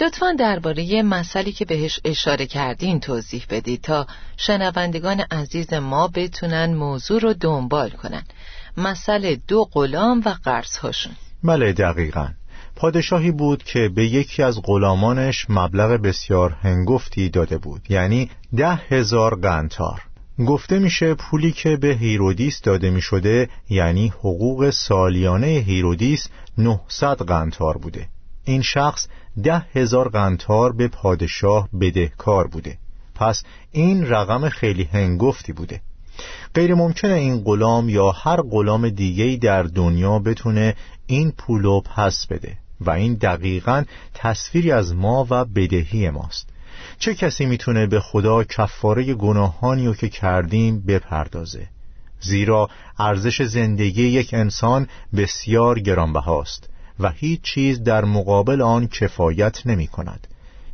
لطفا 0.00 0.32
درباره 0.38 1.02
مسئله 1.02 1.52
که 1.52 1.64
بهش 1.64 2.00
اشاره 2.04 2.46
کردین 2.46 3.00
توضیح 3.00 3.46
بدید 3.50 3.80
تا 3.80 4.06
شنوندگان 4.36 5.20
عزیز 5.20 5.72
ما 5.72 6.08
بتونن 6.08 6.74
موضوع 6.74 7.20
رو 7.20 7.34
دنبال 7.34 7.90
کنن. 7.90 8.22
مسئله 8.76 9.38
دو 9.48 9.64
غلام 9.64 10.22
و 10.24 10.34
قرض 10.44 10.76
هاشون 10.76 11.12
بله 11.44 11.72
دقیقا. 11.72 12.28
پادشاهی 12.76 13.30
بود 13.30 13.62
که 13.62 13.88
به 13.88 14.06
یکی 14.06 14.42
از 14.42 14.62
غلامانش 14.62 15.46
مبلغ 15.48 15.90
بسیار 15.90 16.50
هنگفتی 16.50 17.28
داده 17.28 17.58
بود 17.58 17.80
یعنی 17.88 18.30
ده 18.56 18.74
هزار 18.74 19.34
قنطار. 19.34 20.02
گفته 20.46 20.78
میشه 20.78 21.14
پولی 21.14 21.52
که 21.52 21.76
به 21.76 21.88
هیرودیس 21.88 22.60
داده 22.60 22.90
می 22.90 23.00
شده 23.00 23.48
یعنی 23.70 24.08
حقوق 24.08 24.70
سالیانه 24.70 25.46
هیرودیس 25.46 26.28
900 26.58 27.16
قنطار 27.16 27.78
بوده. 27.78 28.08
این 28.44 28.62
شخص 28.62 29.08
ده 29.42 29.58
هزار 29.74 30.08
قنتار 30.08 30.72
به 30.72 30.88
پادشاه 30.88 31.68
بدهکار 31.80 32.46
بوده. 32.46 32.78
پس 33.14 33.42
این 33.72 34.06
رقم 34.06 34.48
خیلی 34.48 34.84
هنگفتی 34.84 35.52
بوده. 35.52 35.80
غیر 36.54 36.74
ممکنه 36.74 37.14
این 37.14 37.40
غلام 37.44 37.88
یا 37.88 38.10
هر 38.10 38.42
غلام 38.42 38.88
دیگهی 38.88 39.36
در 39.36 39.62
دنیا 39.62 40.18
بتونه 40.18 40.74
این 41.06 41.30
پولو 41.30 41.80
پس 41.80 42.26
بده. 42.26 42.56
و 42.80 42.90
این 42.90 43.14
دقیقا 43.14 43.84
تصویری 44.14 44.72
از 44.72 44.94
ما 44.94 45.26
و 45.30 45.44
بدهی 45.44 46.10
ماست. 46.10 46.48
چه 46.98 47.14
کسی 47.14 47.46
می‌تونه 47.46 47.86
به 47.86 48.00
خدا 48.00 48.44
کفاره 48.44 49.14
گناهانی 49.14 49.86
رو 49.86 49.94
که 49.94 50.08
کردیم 50.08 50.80
بپردازه؟ 50.80 51.68
زیرا 52.20 52.68
ارزش 52.98 53.42
زندگی 53.42 54.02
یک 54.02 54.34
انسان 54.34 54.88
بسیار 55.16 55.80
گرانبهاست 55.80 56.68
و 57.00 57.10
هیچ 57.10 57.40
چیز 57.42 57.82
در 57.82 58.04
مقابل 58.04 58.62
آن 58.62 58.86
کفایت 58.86 59.66
نمی 59.66 59.86
کند 59.86 60.26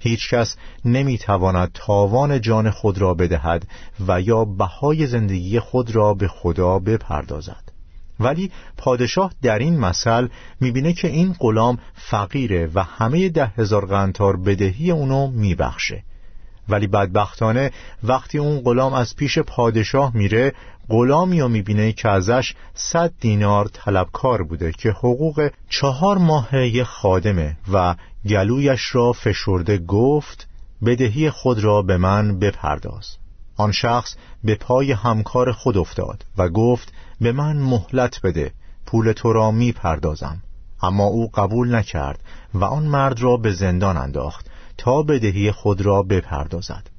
هیچ 0.03 0.31
کس 0.31 0.57
نمی 0.85 1.19
تواند 1.19 1.71
تاوان 1.75 2.41
جان 2.41 2.71
خود 2.71 2.99
را 2.99 3.15
بدهد 3.15 3.67
و 4.09 4.21
یا 4.21 4.45
بهای 4.45 5.07
زندگی 5.07 5.61
خود 5.61 5.95
را 5.95 6.15
به 6.15 6.29
خدا 6.29 6.79
بپردازد. 6.79 7.72
ولی 8.23 8.51
پادشاه 8.77 9.33
در 9.43 9.59
این 9.59 9.79
مثل 9.79 10.29
می‌بینه 10.61 10.93
که 10.93 11.09
این 11.09 11.37
غلام 11.39 11.79
فقیره 11.95 12.71
و 12.75 12.83
همه 12.83 13.29
ده 13.29 13.47
هزار 13.47 13.87
قنتار 13.87 14.37
بدهی 14.37 14.91
اونو 14.91 15.31
میبخشه. 15.31 16.03
ولی 16.69 16.87
بدبختانه 16.87 17.71
وقتی 18.03 18.39
اون 18.39 18.61
غلام 18.61 18.93
از 18.93 19.17
پیش 19.17 19.39
پادشاه 19.39 20.17
میره 20.17 20.53
غلامی 20.89 21.41
رو 21.41 21.49
می‌بینه 21.49 21.93
که 21.93 22.09
ازش 22.09 22.55
صد 22.75 23.13
دینار 23.21 23.69
طلبکار 23.73 24.43
بوده 24.43 24.73
که 24.73 24.91
حقوق 24.91 25.51
چهار 25.69 26.19
ماه 26.19 26.85
خادمه 26.85 27.57
و 27.73 27.95
گلویش 28.29 28.95
را 28.95 29.13
فشرده 29.13 29.79
گفت 29.79 30.49
بدهی 30.85 31.31
خود 31.31 31.59
را 31.59 31.83
به 31.83 31.97
من 31.97 32.39
بپرداز. 32.39 33.17
آن 33.57 33.73
شخص 33.73 34.17
به 34.45 34.55
پای 34.55 34.93
همکار 34.93 35.53
خود 35.53 35.77
افتاد 35.77 36.25
و 36.39 36.49
گفت 36.49 36.93
به 37.23 37.33
من 37.33 37.57
مهلت 37.57 38.21
بده 38.23 38.53
پول 38.87 39.13
تو 39.13 39.33
را 39.33 39.51
می 39.51 39.73
پردازم 39.73 40.43
اما 40.83 41.05
او 41.05 41.31
قبول 41.35 41.75
نکرد 41.75 42.21
و 42.55 42.65
آن 42.65 42.83
مرد 42.83 43.21
را 43.21 43.37
به 43.37 43.53
زندان 43.53 43.97
انداخت 43.97 44.47
تا 44.79 45.03
بدهی 45.03 45.53
خود 45.53 45.81
را 45.81 46.03
بپردازد 46.03 46.91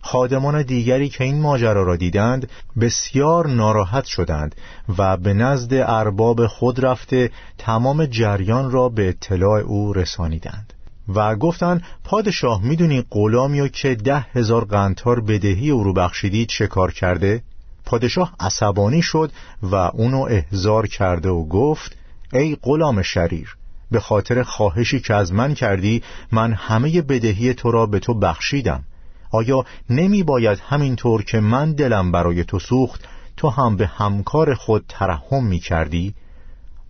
خادمان 0.00 0.62
دیگری 0.62 1.08
که 1.08 1.24
این 1.24 1.40
ماجرا 1.40 1.82
را 1.82 1.96
دیدند 1.96 2.50
بسیار 2.80 3.46
ناراحت 3.46 4.04
شدند 4.04 4.54
و 4.98 5.16
به 5.16 5.34
نزد 5.34 5.74
ارباب 5.74 6.46
خود 6.46 6.84
رفته 6.84 7.30
تمام 7.58 8.06
جریان 8.06 8.70
را 8.70 8.88
به 8.88 9.08
اطلاع 9.08 9.60
او 9.60 9.92
رسانیدند 9.92 10.72
و 11.14 11.36
گفتند 11.36 11.82
پادشاه 12.04 12.62
می‌دونی 12.64 13.04
غلامی 13.10 13.68
که 13.68 13.94
ده 13.94 14.26
هزار 14.32 14.64
قنتار 14.64 15.20
بدهی 15.20 15.70
او 15.70 15.84
رو 15.84 15.92
بخشیدی 15.92 16.46
چه 16.46 16.66
کار 16.66 16.92
کرده؟ 16.92 17.42
پادشاه 17.84 18.34
عصبانی 18.40 19.02
شد 19.02 19.32
و 19.62 19.74
اونو 19.74 20.26
احزار 20.30 20.86
کرده 20.86 21.28
و 21.28 21.48
گفت 21.48 21.96
ای 22.32 22.56
غلام 22.62 23.02
شریر 23.02 23.56
به 23.90 24.00
خاطر 24.00 24.42
خواهشی 24.42 25.00
که 25.00 25.14
از 25.14 25.32
من 25.32 25.54
کردی 25.54 26.02
من 26.32 26.52
همه 26.52 27.02
بدهی 27.02 27.54
تو 27.54 27.70
را 27.70 27.86
به 27.86 27.98
تو 27.98 28.14
بخشیدم 28.14 28.84
آیا 29.30 29.64
نمی 29.90 30.22
باید 30.22 30.62
همینطور 30.68 31.24
که 31.24 31.40
من 31.40 31.72
دلم 31.72 32.12
برای 32.12 32.44
تو 32.44 32.58
سوخت 32.58 33.04
تو 33.36 33.50
هم 33.50 33.76
به 33.76 33.86
همکار 33.86 34.54
خود 34.54 34.84
ترحم 34.88 35.44
می 35.44 35.58
کردی؟ 35.58 36.14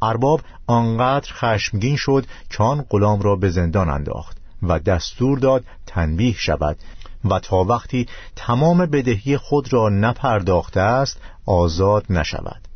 ارباب 0.02 0.40
آنقدر 0.66 1.32
خشمگین 1.32 1.96
شد 1.96 2.26
که 2.50 2.62
آن 2.62 2.84
غلام 2.90 3.20
را 3.20 3.36
به 3.36 3.50
زندان 3.50 3.88
انداخت 3.88 4.36
و 4.62 4.78
دستور 4.78 5.38
داد 5.38 5.64
تنبیه 5.86 6.34
شود 6.34 6.76
و 7.24 7.38
تا 7.38 7.56
وقتی 7.56 8.06
تمام 8.36 8.86
بدهی 8.86 9.36
خود 9.36 9.72
را 9.72 9.88
نپرداخته 9.88 10.80
است 10.80 11.20
آزاد 11.46 12.04
نشود. 12.10 12.68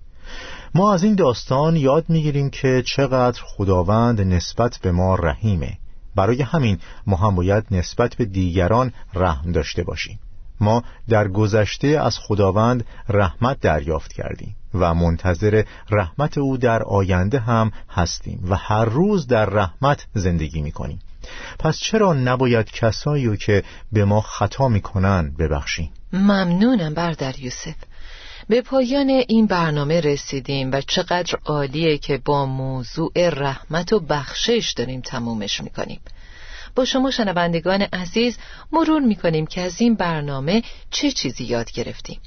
ما 0.75 0.95
از 0.95 1.03
این 1.03 1.15
داستان 1.15 1.77
یاد 1.77 2.05
می‌گیریم 2.09 2.51
که 2.51 2.83
چقدر 2.87 3.43
خداوند 3.45 4.21
نسبت 4.21 4.79
به 4.83 4.93
ما 4.93 5.15
رحیمه. 5.15 5.79
برای 6.15 6.43
همین 6.43 6.79
ما 7.07 7.17
هم 7.17 7.35
باید 7.35 7.65
نسبت 7.71 8.15
به 8.15 8.25
دیگران 8.25 8.93
رحم 9.15 9.53
داشته 9.53 9.83
باشیم. 9.83 10.19
ما 10.61 10.83
در 11.09 11.29
گذشته 11.29 11.89
از 11.89 12.19
خداوند 12.19 12.85
رحمت 13.09 13.61
دریافت 13.61 14.13
کردیم 14.13 14.57
و 14.75 14.95
منتظر 14.95 15.63
رحمت 15.91 16.39
او 16.39 16.57
در 16.57 16.83
آینده 16.83 17.39
هم 17.39 17.71
هستیم 17.91 18.45
و 18.51 18.57
هر 18.57 18.85
روز 18.85 19.27
در 19.27 19.47
رحمت 19.47 20.07
زندگی 20.15 20.63
می‌کنیم. 20.63 20.99
پس 21.59 21.79
چرا 21.79 22.13
نباید 22.13 22.71
کسایی 22.71 23.37
که 23.37 23.63
به 23.93 24.05
ما 24.05 24.21
خطا 24.21 24.69
می‌کنن 24.69 25.35
ببخشیم؟ 25.39 25.93
ممنونم 26.13 26.95
بردر 26.95 27.39
یوسف. 27.39 27.75
به 28.49 28.63
پایان 28.63 29.09
این 29.09 29.47
برنامه 29.47 30.01
رسیدیم 30.01 30.73
و 30.73 30.81
چقدر 30.81 31.39
عالیه 31.45 31.99
که 31.99 32.19
با 32.25 32.47
موضوع 32.47 33.13
رحمت 33.17 33.93
و 33.93 34.01
بخشش 34.01 34.73
داریم 34.77 35.01
تمومش 35.01 35.61
می‌کنیم. 35.61 36.01
با 36.75 36.85
شما 36.85 37.11
شنوندگان 37.11 37.83
عزیز 37.83 38.39
مرور 38.73 39.03
می‌کنیم 39.03 39.47
که 39.47 39.61
از 39.61 39.81
این 39.81 39.95
برنامه 39.95 40.63
چه 40.91 41.11
چیزی 41.11 41.45
یاد 41.45 41.71
گرفتیم. 41.71 42.21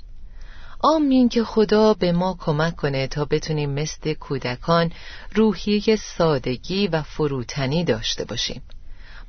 آمین 0.80 1.30
که 1.30 1.44
خدا 1.44 1.94
به 1.94 2.12
ما 2.12 2.38
کمک 2.40 2.76
کنه 2.76 3.08
تا 3.08 3.26
بتونیم 3.26 3.70
مثل 3.70 4.14
کودکان 4.14 4.92
روحیه 5.36 5.96
سادگی 5.96 6.88
و 6.88 7.02
فروتنی 7.02 7.84
داشته 7.84 8.26
باشیم. 8.26 8.62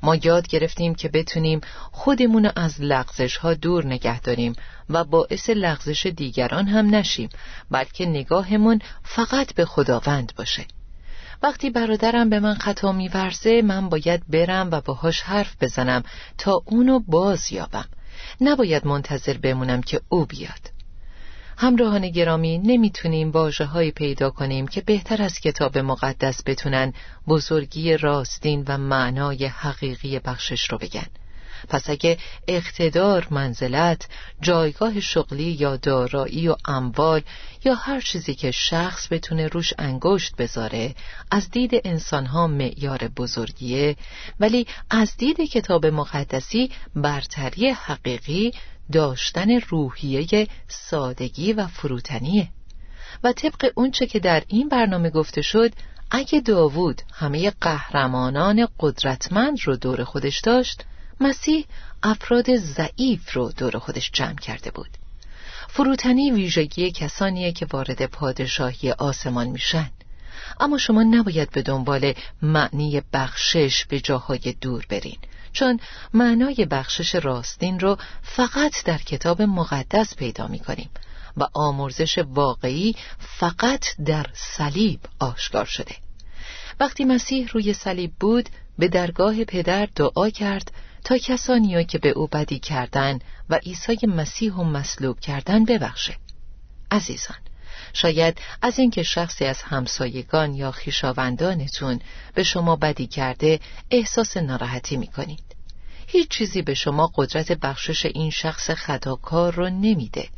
ما 0.03 0.15
یاد 0.15 0.47
گرفتیم 0.47 0.95
که 0.95 1.09
بتونیم 1.09 1.61
خودمون 1.91 2.51
از 2.55 2.81
لغزش 2.81 3.37
ها 3.37 3.53
دور 3.53 3.85
نگه 3.85 4.19
داریم 4.19 4.53
و 4.89 5.03
باعث 5.03 5.49
لغزش 5.49 6.05
دیگران 6.05 6.67
هم 6.67 6.95
نشیم 6.95 7.29
بلکه 7.71 8.05
نگاهمون 8.05 8.79
فقط 9.03 9.53
به 9.53 9.65
خداوند 9.65 10.33
باشه. 10.35 10.65
وقتی 11.43 11.69
برادرم 11.69 12.29
به 12.29 12.39
من 12.39 12.55
خطا 12.55 12.91
میورزه 12.91 13.61
من 13.61 13.89
باید 13.89 14.23
برم 14.27 14.69
و 14.71 14.81
باهاش 14.81 15.21
حرف 15.21 15.55
بزنم 15.61 16.03
تا 16.37 16.61
اونو 16.65 16.99
باز 16.99 17.51
یابم 17.51 17.85
نباید 18.41 18.87
منتظر 18.87 19.37
بمونم 19.37 19.81
که 19.81 20.01
او 20.09 20.25
بیاد. 20.25 20.80
همراهان 21.61 22.09
گرامی 22.09 22.57
نمی‌تونیم 22.57 23.31
واجه 23.31 23.91
پیدا 23.91 24.29
کنیم 24.29 24.67
که 24.67 24.81
بهتر 24.81 25.21
از 25.21 25.39
کتاب 25.39 25.77
مقدس 25.77 26.43
بتونن 26.45 26.93
بزرگی 27.27 27.97
راستین 27.97 28.65
و 28.67 28.77
معنای 28.77 29.45
حقیقی 29.45 30.19
بخشش 30.19 30.63
رو 30.71 30.77
بگن. 30.77 31.05
پس 31.69 31.89
اگه 31.89 32.17
اقتدار 32.47 33.27
منزلت 33.31 34.07
جایگاه 34.41 34.99
شغلی 34.99 35.43
یا 35.43 35.75
دارایی 35.75 36.47
و 36.47 36.55
اموال 36.65 37.21
یا 37.65 37.73
هر 37.73 38.01
چیزی 38.01 38.35
که 38.35 38.51
شخص 38.51 39.07
بتونه 39.11 39.47
روش 39.47 39.73
انگشت 39.79 40.35
بذاره 40.35 40.95
از 41.31 41.51
دید 41.51 41.71
انسانها 41.83 42.47
معیار 42.47 43.07
بزرگیه 43.07 43.95
ولی 44.39 44.67
از 44.89 45.17
دید 45.17 45.41
کتاب 45.41 45.85
مقدسی 45.85 46.71
برتری 46.95 47.69
حقیقی 47.69 48.53
داشتن 48.91 49.59
روحیه 49.59 50.47
سادگی 50.67 51.53
و 51.53 51.67
فروتنیه. 51.67 52.49
و 53.23 53.33
طبق 53.33 53.71
اونچه 53.75 54.05
که 54.05 54.19
در 54.19 54.43
این 54.47 54.69
برنامه 54.69 55.09
گفته 55.09 55.41
شد 55.41 55.71
اگه 56.11 56.39
داوود 56.39 57.01
همه 57.13 57.51
قهرمانان 57.61 58.67
قدرتمند 58.79 59.57
رو 59.63 59.75
دور 59.75 60.03
خودش 60.03 60.39
داشت 60.39 60.83
مسیح 61.19 61.65
افراد 62.03 62.55
ضعیف 62.55 63.33
رو 63.33 63.51
دور 63.51 63.79
خودش 63.79 64.11
جمع 64.13 64.35
کرده 64.35 64.71
بود. 64.71 64.89
فروتنی 65.69 66.31
ویژگی 66.31 66.91
کسانیه 66.91 67.51
که 67.51 67.67
وارد 67.73 68.05
پادشاهی 68.05 68.91
آسمان 68.91 69.47
میشن. 69.47 69.91
اما 70.59 70.77
شما 70.77 71.03
نباید 71.03 71.51
به 71.51 71.61
دنبال 71.61 72.13
معنی 72.41 73.01
بخشش 73.13 73.85
به 73.85 73.99
جاهای 73.99 74.55
دور 74.61 74.85
برین. 74.89 75.17
چون 75.53 75.79
معنای 76.13 76.67
بخشش 76.71 77.15
راستین 77.15 77.79
رو 77.79 77.97
فقط 78.21 78.83
در 78.83 78.97
کتاب 78.97 79.41
مقدس 79.41 80.15
پیدا 80.15 80.47
می 80.47 80.59
کنیم 80.59 80.89
و 81.37 81.47
آمرزش 81.53 82.17
واقعی 82.17 82.95
فقط 83.19 83.85
در 84.05 84.25
صلیب 84.33 84.99
آشکار 85.19 85.65
شده. 85.65 85.95
وقتی 86.79 87.05
مسیح 87.05 87.49
روی 87.51 87.73
صلیب 87.73 88.11
بود 88.19 88.49
به 88.79 88.87
درگاه 88.87 89.43
پدر 89.43 89.87
دعا 89.95 90.29
کرد 90.29 90.71
تا 91.03 91.17
کسانی 91.17 91.85
که 91.85 91.97
به 91.97 92.09
او 92.09 92.27
بدی 92.27 92.59
کردن 92.59 93.19
و 93.49 93.55
عیسی 93.55 94.07
مسیح 94.07 94.53
و 94.53 94.63
مصلوب 94.63 95.19
کردن 95.19 95.65
ببخشه. 95.65 96.15
عزیزان 96.91 97.37
شاید 97.93 98.37
از 98.61 98.79
اینکه 98.79 99.03
شخصی 99.03 99.45
از 99.45 99.61
همسایگان 99.61 100.53
یا 100.53 100.71
خیشاوندانتون 100.71 101.99
به 102.33 102.43
شما 102.43 102.75
بدی 102.75 103.07
کرده 103.07 103.59
احساس 103.91 104.37
ناراحتی 104.37 104.97
می‌کنید. 104.97 105.43
هیچ 106.07 106.29
چیزی 106.29 106.61
به 106.61 106.73
شما 106.73 107.11
قدرت 107.15 107.51
بخشش 107.51 108.05
این 108.05 108.29
شخص 108.29 108.71
خداکار 108.71 109.53
رو 109.53 109.69
نمیده. 109.69 110.29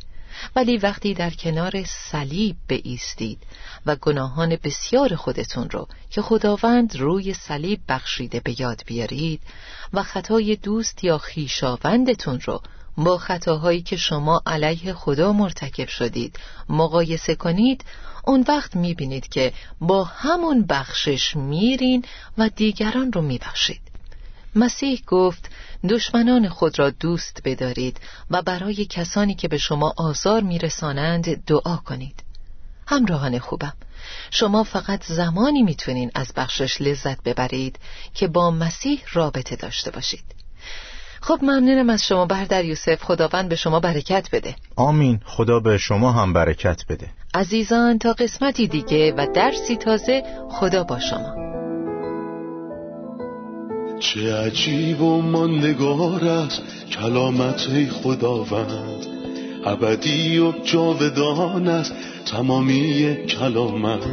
ولی 0.56 0.76
وقتی 0.76 1.14
در 1.14 1.30
کنار 1.30 1.84
صلیب 1.84 2.56
ایستید 2.68 3.38
و 3.86 3.96
گناهان 3.96 4.56
بسیار 4.64 5.14
خودتون 5.14 5.70
رو 5.70 5.88
که 6.10 6.22
خداوند 6.22 6.96
روی 6.96 7.34
صلیب 7.34 7.80
بخشیده 7.88 8.40
به 8.40 8.60
یاد 8.60 8.82
بیارید 8.86 9.40
و 9.92 10.02
خطای 10.02 10.56
دوست 10.56 11.04
یا 11.04 11.18
خیشاوندتون 11.18 12.40
رو 12.40 12.62
با 12.96 13.18
خطاهایی 13.18 13.82
که 13.82 13.96
شما 13.96 14.42
علیه 14.46 14.92
خدا 14.92 15.32
مرتکب 15.32 15.88
شدید. 15.88 16.38
مقایسه 16.68 17.34
کنید 17.34 17.84
اون 18.26 18.44
وقت 18.48 18.76
می‌بینید 18.76 19.28
که 19.28 19.52
با 19.80 20.04
همون 20.04 20.62
بخشش 20.62 21.36
میرین 21.36 22.04
و 22.38 22.48
دیگران 22.48 23.12
رو 23.12 23.22
میبخشید. 23.22 23.80
مسیح 24.54 25.02
گفت 25.06 25.50
دشمنان 25.88 26.48
خود 26.48 26.78
را 26.78 26.90
دوست 26.90 27.40
بدارید 27.44 28.00
و 28.30 28.42
برای 28.42 28.84
کسانی 28.84 29.34
که 29.34 29.48
به 29.48 29.58
شما 29.58 29.94
آزار 29.96 30.42
میرسانند 30.42 31.44
دعا 31.44 31.76
کنید. 31.76 32.24
همراهان 32.86 33.38
خوبم 33.38 33.72
شما 34.30 34.64
فقط 34.64 35.04
زمانی 35.04 35.62
می‌تونین 35.62 36.10
از 36.14 36.32
بخشش 36.36 36.80
لذت 36.80 37.22
ببرید 37.22 37.78
که 38.14 38.28
با 38.28 38.50
مسیح 38.50 39.02
رابطه 39.12 39.56
داشته 39.56 39.90
باشید. 39.90 40.33
خب 41.26 41.38
ممنونم 41.42 41.90
از 41.90 42.04
شما 42.04 42.26
بردر 42.26 42.64
یوسف. 42.64 43.02
خداوند 43.02 43.48
به 43.48 43.56
شما 43.56 43.80
برکت 43.80 44.28
بده. 44.32 44.54
آمین. 44.76 45.20
خدا 45.24 45.60
به 45.60 45.78
شما 45.78 46.12
هم 46.12 46.32
برکت 46.32 46.82
بده. 46.88 47.06
عزیزان 47.34 47.98
تا 47.98 48.12
قسمتی 48.12 48.66
دیگه 48.66 49.12
و 49.12 49.26
درسی 49.34 49.76
تازه 49.76 50.22
خدا 50.50 50.84
با 50.84 50.98
شما. 51.00 51.34
چه 54.00 54.36
عجیب 54.36 55.00
و 55.00 55.22
ماندگار 55.22 56.24
است 56.24 56.62
کلامت 56.90 57.90
خداوند. 58.02 59.06
ابدی 59.66 60.38
و 60.38 60.52
جاودان 60.52 61.68
است 61.68 61.94
تمامی 62.26 63.16
کلامت. 63.26 64.04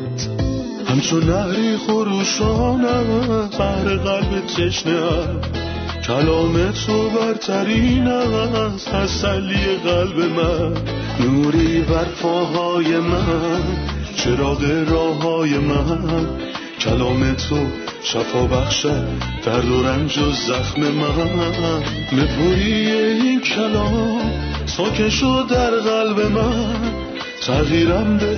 همچون 0.88 1.24
نهری 1.24 1.78
خروشانم 1.78 3.50
بر 3.60 3.84
قلب 3.84 4.45
تشنه 4.45 5.61
کلام 6.07 6.71
تو 6.71 7.09
برترین 7.09 8.07
است 8.07 8.89
تسلی 8.89 9.77
قلب 9.83 10.19
من 10.19 10.73
نوری 11.19 11.81
بر 11.81 12.05
پاهای 12.05 12.97
من 12.97 13.61
چراغ 14.15 14.85
راه 14.87 15.21
های 15.21 15.57
من. 15.57 16.25
کلام 16.79 17.33
تو 17.33 17.67
شفا 18.03 18.45
بخشه 18.45 19.03
درد 19.45 19.71
و 19.71 19.83
رنج 19.83 20.17
و 20.17 20.31
زخم 20.31 20.81
من. 20.81 21.83
نپوری 22.11 22.91
این 22.91 23.41
کلام 23.41 24.31
ساکن 24.65 25.09
شد 25.09 25.45
در 25.49 25.71
قلب 25.71 26.19
من. 26.19 26.75
تغییرم 27.41 28.17
به 28.17 28.37